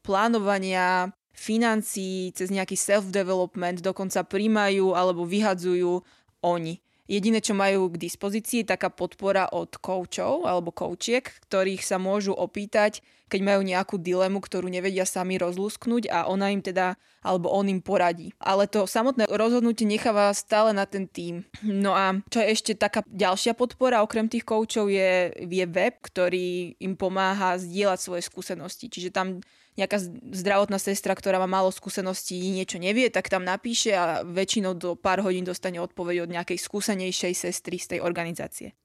plánovania 0.03 1.11
financií, 1.33 2.31
cez 2.31 2.53
nejaký 2.53 2.77
self-development, 2.77 3.81
dokonca 3.81 4.21
príjmajú 4.23 4.93
alebo 4.93 5.25
vyhadzujú 5.25 6.05
oni. 6.45 6.79
Jediné, 7.03 7.43
čo 7.43 7.51
majú 7.51 7.91
k 7.91 7.99
dispozícii, 7.99 8.63
taká 8.63 8.87
podpora 8.87 9.51
od 9.51 9.75
koučov 9.75 10.47
alebo 10.47 10.71
koučiek, 10.71 11.27
ktorých 11.43 11.83
sa 11.83 11.99
môžu 11.99 12.31
opýtať, 12.31 13.03
keď 13.27 13.41
majú 13.43 13.61
nejakú 13.65 13.99
dilemu, 13.99 14.39
ktorú 14.39 14.71
nevedia 14.71 15.03
sami 15.03 15.35
rozlúsknuť 15.35 16.07
a 16.07 16.31
ona 16.31 16.55
im 16.55 16.63
teda, 16.63 16.95
alebo 17.19 17.51
on 17.51 17.67
im 17.67 17.83
poradí. 17.83 18.31
Ale 18.39 18.71
to 18.71 18.87
samotné 18.87 19.27
rozhodnutie 19.27 19.83
necháva 19.83 20.31
stále 20.31 20.71
na 20.71 20.87
ten 20.87 21.09
tým. 21.09 21.43
No 21.59 21.91
a 21.91 22.23
čo 22.31 22.39
je 22.39 22.55
ešte 22.55 22.71
taká 22.77 23.03
ďalšia 23.09 23.51
podpora, 23.51 23.99
okrem 23.99 24.31
tých 24.31 24.47
koučov, 24.47 24.87
je, 24.87 25.33
je 25.35 25.65
web, 25.67 25.99
ktorý 25.99 26.79
im 26.79 26.95
pomáha 26.95 27.59
zdieľať 27.59 27.99
svoje 27.99 28.23
skúsenosti. 28.23 28.87
Čiže 28.87 29.11
tam 29.11 29.43
nejaká 29.73 29.97
zdravotná 30.33 30.77
sestra, 30.77 31.17
ktorá 31.17 31.41
má 31.41 31.49
málo 31.49 31.73
skúseností, 31.73 32.38
niečo 32.53 32.77
nevie, 32.77 33.09
tak 33.09 33.29
tam 33.29 33.41
napíše 33.41 33.93
a 33.93 34.21
väčšinou 34.21 34.77
do 34.77 34.93
pár 34.93 35.25
hodín 35.25 35.45
dostane 35.45 35.81
odpoveď 35.81 36.25
od 36.25 36.33
nejakej 36.33 36.57
skúsenejšej 36.62 37.33
sestry 37.33 37.81
z 37.81 37.97
tej 37.97 37.99
organizácie. 38.05 38.77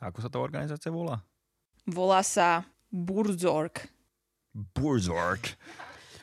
Ako 0.00 0.20
sa 0.20 0.28
tá 0.28 0.42
organizácia 0.42 0.92
volá? 0.92 1.22
Volá 1.88 2.20
sa 2.24 2.66
Burzorg. 2.92 3.88
Burzorg. 4.52 5.56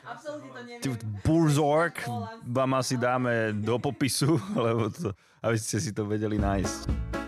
Absolutne 0.02 0.50
to 0.50 0.60
neviem. 0.66 1.20
Burzorg 1.22 2.02
vám 2.42 2.70
asi 2.74 2.98
dáme 2.98 3.54
do 3.54 3.78
popisu, 3.78 4.38
lebo 4.66 4.90
to, 4.90 5.14
aby 5.42 5.56
ste 5.58 5.78
si 5.78 5.90
to 5.94 6.06
vedeli 6.06 6.36
nájsť 6.38 7.21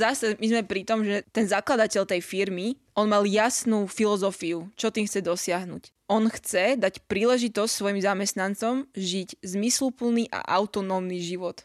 zase 0.00 0.40
my 0.40 0.46
sme 0.48 0.62
pri 0.64 0.82
tom, 0.88 1.04
že 1.04 1.22
ten 1.30 1.44
zakladateľ 1.44 2.08
tej 2.08 2.24
firmy, 2.24 2.80
on 2.96 3.12
mal 3.12 3.28
jasnú 3.28 3.84
filozofiu, 3.84 4.72
čo 4.74 4.88
tým 4.88 5.04
chce 5.04 5.20
dosiahnuť. 5.20 5.92
On 6.10 6.26
chce 6.26 6.80
dať 6.80 7.06
príležitosť 7.06 7.70
svojim 7.70 8.00
zamestnancom 8.02 8.88
žiť 8.96 9.44
zmysluplný 9.44 10.26
a 10.32 10.42
autonómny 10.58 11.22
život. 11.22 11.62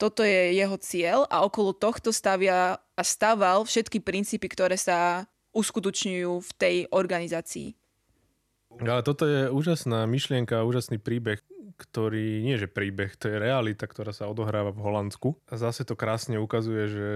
Toto 0.00 0.24
je 0.24 0.56
jeho 0.56 0.76
cieľ 0.80 1.28
a 1.28 1.44
okolo 1.44 1.76
tohto 1.76 2.08
stavia 2.14 2.80
a 2.80 3.02
staval 3.04 3.68
všetky 3.68 4.00
princípy, 4.00 4.48
ktoré 4.48 4.80
sa 4.80 5.28
uskutočňujú 5.52 6.32
v 6.40 6.50
tej 6.56 6.76
organizácii. 6.88 7.76
Ale 8.80 9.02
toto 9.02 9.26
je 9.26 9.50
úžasná 9.50 10.06
myšlienka, 10.06 10.62
úžasný 10.62 11.02
príbeh, 11.02 11.42
ktorý 11.80 12.44
nie 12.44 12.60
že 12.60 12.70
príbeh, 12.70 13.16
to 13.18 13.32
je 13.32 13.42
realita, 13.42 13.88
ktorá 13.88 14.14
sa 14.14 14.30
odohráva 14.30 14.70
v 14.70 14.84
Holandsku. 14.84 15.34
A 15.50 15.58
zase 15.58 15.82
to 15.82 15.98
krásne 15.98 16.38
ukazuje, 16.38 16.84
že 16.86 17.08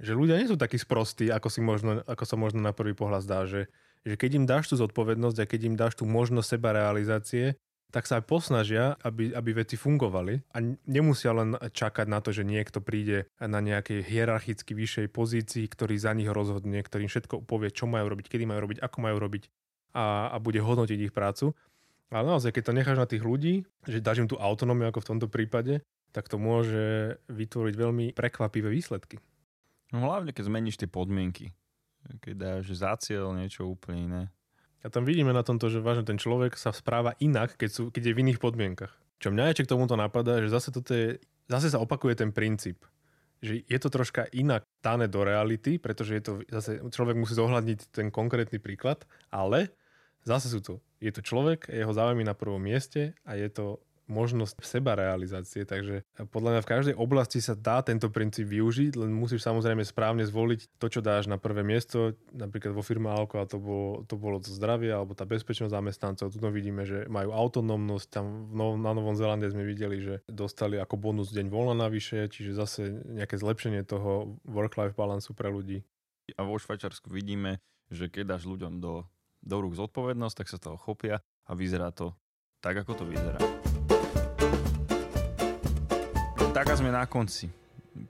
že 0.00 0.16
ľudia 0.16 0.40
nie 0.40 0.48
sú 0.48 0.56
takí 0.56 0.80
sprostí, 0.80 1.28
ako, 1.28 1.48
si 1.52 1.60
možno, 1.60 2.00
ako 2.08 2.24
sa 2.24 2.36
možno 2.40 2.64
na 2.64 2.72
prvý 2.72 2.96
pohľad 2.96 3.22
zdá, 3.22 3.44
že, 3.44 3.68
že 4.02 4.16
keď 4.16 4.30
im 4.40 4.44
dáš 4.48 4.72
tú 4.72 4.80
zodpovednosť 4.80 5.38
a 5.44 5.48
keď 5.48 5.60
im 5.68 5.76
dáš 5.76 6.00
tú 6.00 6.08
možnosť 6.08 6.56
seba 6.56 6.72
realizácie, 6.72 7.60
tak 7.90 8.06
sa 8.06 8.22
aj 8.22 8.24
posnažia, 8.30 8.94
aby, 9.02 9.34
aby 9.34 9.50
veci 9.66 9.74
fungovali 9.74 10.46
a 10.54 10.62
nemusia 10.86 11.34
len 11.34 11.58
čakať 11.58 12.06
na 12.06 12.22
to, 12.22 12.30
že 12.30 12.46
niekto 12.46 12.78
príde 12.78 13.26
na 13.42 13.58
nejakej 13.58 14.06
hierarchicky 14.06 14.72
vyššej 14.78 15.06
pozícii, 15.10 15.66
ktorý 15.66 15.98
za 15.98 16.14
nich 16.14 16.30
rozhodne, 16.30 16.80
ktorým 16.80 17.10
všetko 17.10 17.42
povie, 17.44 17.74
čo 17.74 17.90
majú 17.90 18.14
robiť, 18.14 18.30
kedy 18.30 18.46
majú 18.46 18.70
robiť, 18.70 18.78
ako 18.78 18.98
majú 19.02 19.16
robiť 19.18 19.50
a, 19.92 20.30
a 20.30 20.36
bude 20.38 20.62
hodnotiť 20.62 21.10
ich 21.10 21.14
prácu. 21.14 21.50
Ale 22.10 22.26
naozaj, 22.26 22.54
keď 22.54 22.62
to 22.70 22.76
necháš 22.78 22.98
na 22.98 23.10
tých 23.10 23.22
ľudí, 23.22 23.66
že 23.86 24.02
dáš 24.02 24.22
im 24.22 24.30
tú 24.30 24.38
autonómiu 24.38 24.90
ako 24.90 25.02
v 25.02 25.08
tomto 25.14 25.26
prípade, 25.30 25.82
tak 26.10 26.26
to 26.26 26.42
môže 26.42 27.18
vytvoriť 27.30 27.74
veľmi 27.74 28.06
prekvapivé 28.14 28.70
výsledky. 28.70 29.22
No 29.90 30.06
hlavne, 30.06 30.30
keď 30.30 30.46
zmeníš 30.46 30.78
tie 30.78 30.90
podmienky. 30.90 31.54
Keď 32.22 32.34
dáš 32.34 32.72
za 32.78 32.94
cieľ 32.96 33.34
niečo 33.34 33.66
úplne 33.66 33.98
iné. 34.06 34.22
A 34.80 34.88
tam 34.88 35.04
vidíme 35.04 35.36
na 35.36 35.44
tomto, 35.44 35.68
že 35.68 35.84
vážne 35.84 36.08
ten 36.08 36.16
človek 36.16 36.56
sa 36.56 36.72
správa 36.72 37.12
inak, 37.20 37.60
keď, 37.60 37.70
sú, 37.70 37.82
keď 37.92 38.02
je 38.10 38.14
v 38.16 38.22
iných 38.24 38.40
podmienkach. 38.40 38.92
Čo 39.20 39.28
mňa 39.28 39.52
ešte 39.52 39.68
k 39.68 39.72
tomuto 39.76 40.00
napadá, 40.00 40.40
že 40.40 40.48
zase, 40.48 40.72
toto 40.72 40.96
je, 40.96 41.20
zase 41.52 41.68
sa 41.68 41.82
opakuje 41.82 42.16
ten 42.16 42.32
princíp. 42.32 42.88
Že 43.44 43.68
je 43.68 43.78
to 43.80 43.88
troška 43.92 44.32
inak 44.32 44.64
dané 44.80 45.04
do 45.12 45.20
reality, 45.20 45.76
pretože 45.76 46.12
je 46.16 46.22
to, 46.24 46.32
zase 46.48 46.80
človek 46.88 47.20
musí 47.20 47.36
zohľadniť 47.36 47.92
ten 47.92 48.08
konkrétny 48.08 48.56
príklad, 48.56 49.04
ale 49.28 49.68
zase 50.24 50.48
sú 50.48 50.64
to, 50.64 50.74
je 51.04 51.12
to 51.12 51.20
človek, 51.20 51.68
jeho 51.68 51.92
záujmy 51.92 52.24
na 52.24 52.32
prvom 52.32 52.60
mieste 52.60 53.12
a 53.28 53.36
je 53.36 53.48
to 53.52 53.84
možnosť 54.10 54.58
seba 54.60 54.98
realizácie. 54.98 55.62
Takže 55.62 56.02
podľa 56.34 56.58
mňa 56.58 56.62
v 56.66 56.70
každej 56.70 56.94
oblasti 56.98 57.38
sa 57.38 57.54
dá 57.54 57.80
tento 57.80 58.10
princíp 58.10 58.50
využiť, 58.50 58.98
len 58.98 59.14
musíš 59.14 59.46
samozrejme 59.46 59.86
správne 59.86 60.26
zvoliť 60.26 60.76
to, 60.82 60.86
čo 60.90 61.00
dáš 61.00 61.30
na 61.30 61.38
prvé 61.38 61.62
miesto. 61.62 62.18
Napríklad 62.34 62.74
vo 62.74 62.82
firme 62.82 63.08
Alko 63.08 63.38
a 63.40 63.46
to 63.46 63.62
bolo, 63.62 64.02
to 64.04 64.18
bolo 64.18 64.42
to 64.42 64.50
zdravie 64.50 64.90
alebo 64.90 65.14
tá 65.14 65.22
bezpečnosť 65.22 65.70
zamestnancov. 65.70 66.34
Tu 66.34 66.42
vidíme, 66.50 66.82
že 66.82 67.06
majú 67.06 67.30
autonómnosť. 67.30 68.06
Tam 68.10 68.26
na 68.82 68.90
Novom 68.90 69.14
Zelande 69.14 69.46
sme 69.46 69.62
videli, 69.62 70.02
že 70.02 70.14
dostali 70.26 70.76
ako 70.76 70.98
bonus 70.98 71.30
deň 71.30 71.46
voľna 71.46 71.86
navyše, 71.86 72.26
čiže 72.26 72.58
zase 72.58 72.82
nejaké 73.06 73.38
zlepšenie 73.38 73.86
toho 73.86 74.36
work-life 74.42 74.98
balansu 74.98 75.32
pre 75.32 75.48
ľudí. 75.48 75.86
A 76.34 76.42
vo 76.42 76.58
Švajčarsku 76.58 77.06
vidíme, 77.10 77.62
že 77.90 78.10
keď 78.10 78.34
dáš 78.34 78.46
ľuďom 78.50 78.82
do, 78.82 79.06
do 79.42 79.56
rúk 79.62 79.78
zodpovednosť, 79.78 80.36
tak 80.42 80.50
sa 80.50 80.58
toho 80.58 80.78
chopia 80.78 81.22
a 81.46 81.52
vyzerá 81.54 81.90
to 81.94 82.14
tak, 82.60 82.76
ako 82.76 82.92
to 82.92 83.04
vyzerá. 83.08 83.59
Tak 86.60 86.76
a 86.76 86.76
sme 86.76 86.92
na 86.92 87.08
konci. 87.08 87.48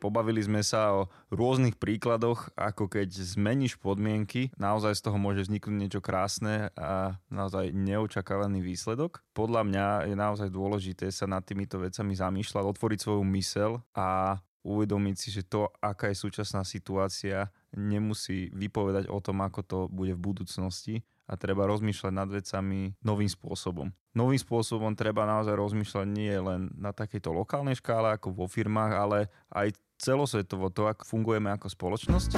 Pobavili 0.03 0.43
sme 0.43 0.59
sa 0.67 0.91
o 0.91 1.07
rôznych 1.31 1.79
príkladoch, 1.79 2.51
ako 2.59 2.91
keď 2.91 3.07
zmeníš 3.07 3.79
podmienky, 3.79 4.51
naozaj 4.59 4.99
z 4.99 5.07
toho 5.07 5.23
môže 5.23 5.47
vzniknúť 5.47 5.79
niečo 5.79 6.01
krásne 6.03 6.75
a 6.75 7.15
naozaj 7.31 7.71
neočakávaný 7.71 8.59
výsledok. 8.59 9.23
Podľa 9.39 9.63
mňa 9.71 9.87
je 10.11 10.17
naozaj 10.19 10.51
dôležité 10.51 11.15
sa 11.15 11.31
nad 11.31 11.47
týmito 11.47 11.79
vecami 11.79 12.11
zamýšľať, 12.11 12.67
otvoriť 12.75 12.99
svoju 12.99 13.23
mysel 13.39 13.87
a 13.95 14.43
uvedomiť 14.67 15.15
si, 15.15 15.31
že 15.31 15.47
to, 15.47 15.71
aká 15.79 16.11
je 16.11 16.19
súčasná 16.19 16.67
situácia, 16.67 17.55
nemusí 17.71 18.51
vypovedať 18.51 19.07
o 19.15 19.23
tom, 19.23 19.47
ako 19.47 19.61
to 19.63 19.79
bude 19.87 20.19
v 20.19 20.25
budúcnosti 20.27 21.07
a 21.31 21.39
treba 21.39 21.71
rozmýšľať 21.71 22.11
nad 22.11 22.27
vecami 22.27 22.99
novým 23.07 23.31
spôsobom. 23.31 23.95
Novým 24.19 24.41
spôsobom 24.43 24.99
treba 24.99 25.23
naozaj 25.23 25.55
rozmýšľať 25.55 26.07
nie 26.11 26.35
len 26.35 26.75
na 26.75 26.91
takejto 26.91 27.31
lokálnej 27.31 27.79
škále 27.79 28.19
ako 28.19 28.35
vo 28.35 28.51
firmách, 28.51 28.93
ale 28.99 29.31
aj 29.55 29.79
celosvetovo 30.03 30.75
to, 30.75 30.91
ako 30.91 31.07
fungujeme 31.07 31.55
ako 31.55 31.71
spoločnosť. 31.71 32.35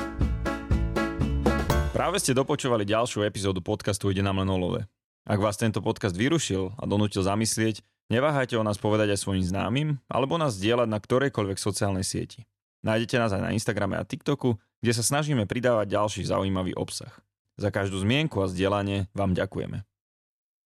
Práve 1.97 2.21
ste 2.21 2.37
dopočúvali 2.37 2.85
ďalšiu 2.85 3.25
epizódu 3.25 3.65
podcastu 3.65 4.13
Ide 4.13 4.21
nám 4.21 4.45
len 4.45 4.53
olove. 4.53 4.85
Ak 5.25 5.41
vás 5.41 5.57
tento 5.57 5.81
podcast 5.81 6.13
vyrušil 6.13 6.77
a 6.77 6.85
donútil 6.85 7.25
zamyslieť, 7.25 7.81
neváhajte 8.13 8.61
o 8.61 8.67
nás 8.67 8.77
povedať 8.77 9.17
aj 9.17 9.23
svojim 9.25 9.45
známym 9.47 9.89
alebo 10.13 10.37
nás 10.37 10.61
dielať 10.61 10.89
na 10.93 11.01
ktorejkoľvek 11.01 11.57
sociálnej 11.57 12.05
sieti. 12.05 12.45
Nájdete 12.83 13.17
nás 13.17 13.31
aj 13.31 13.43
na 13.47 13.55
Instagrame 13.55 13.95
a 13.97 14.05
TikToku, 14.05 14.59
kde 14.83 14.93
sa 14.93 15.07
snažíme 15.07 15.47
pridávať 15.47 15.95
ďalší 15.95 16.27
zaujímavý 16.27 16.75
obsah. 16.75 17.15
Za 17.61 17.69
každú 17.69 18.01
zmienku 18.01 18.41
a 18.41 18.49
zdieľanie 18.49 19.13
vám 19.13 19.37
ďakujeme. 19.37 19.85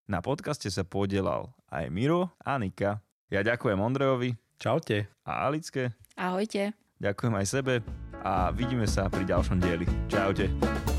Na 0.06 0.18
podcaste 0.22 0.70
sa 0.70 0.86
podielal 0.86 1.50
aj 1.66 1.90
Miro 1.90 2.30
a 2.38 2.56
Nika. 2.62 3.02
Ja 3.26 3.42
ďakujem 3.42 3.78
Ondrejovi. 3.82 4.38
Čaute. 4.56 5.10
A 5.26 5.50
Alicke. 5.50 5.92
Ahojte. 6.14 6.72
Ďakujem 7.02 7.34
aj 7.36 7.46
sebe 7.46 7.74
a 8.24 8.48
vidíme 8.54 8.88
sa 8.88 9.10
pri 9.10 9.28
ďalšom 9.28 9.60
dieli. 9.60 9.84
Čaute. 10.08 10.95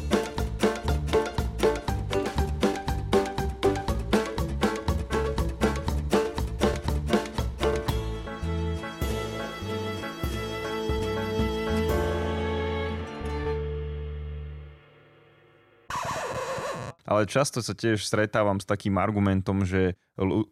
Ale 17.08 17.24
často 17.26 17.63
sa 17.63 17.72
tiež 17.72 18.04
stretávam 18.04 18.60
s 18.60 18.67
takým 18.67 19.00
argumentom, 19.00 19.63
že 19.63 19.96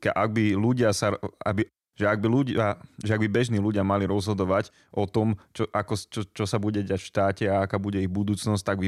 ak 0.02 0.30
by 0.32 0.56
ľudia 0.56 0.96
sa, 0.96 1.20
aby, 1.44 1.68
že 1.96 2.06
ak 2.08 2.20
by, 2.24 2.28
ľudia, 2.28 2.80
že 3.04 3.12
ak 3.16 3.22
by 3.24 3.30
bežní 3.32 3.60
ľudia 3.60 3.84
mali 3.84 4.08
rozhodovať 4.08 4.72
o 4.92 5.08
tom, 5.08 5.36
čo, 5.52 5.68
ako, 5.72 5.94
čo, 6.08 6.22
čo 6.32 6.44
sa 6.48 6.60
bude 6.60 6.84
diať 6.84 7.04
v 7.04 7.10
štáte 7.12 7.44
a 7.48 7.68
aká 7.68 7.76
bude 7.76 8.00
ich 8.00 8.12
budúcnosť, 8.12 8.64
tak 8.64 8.80
by 8.80 8.88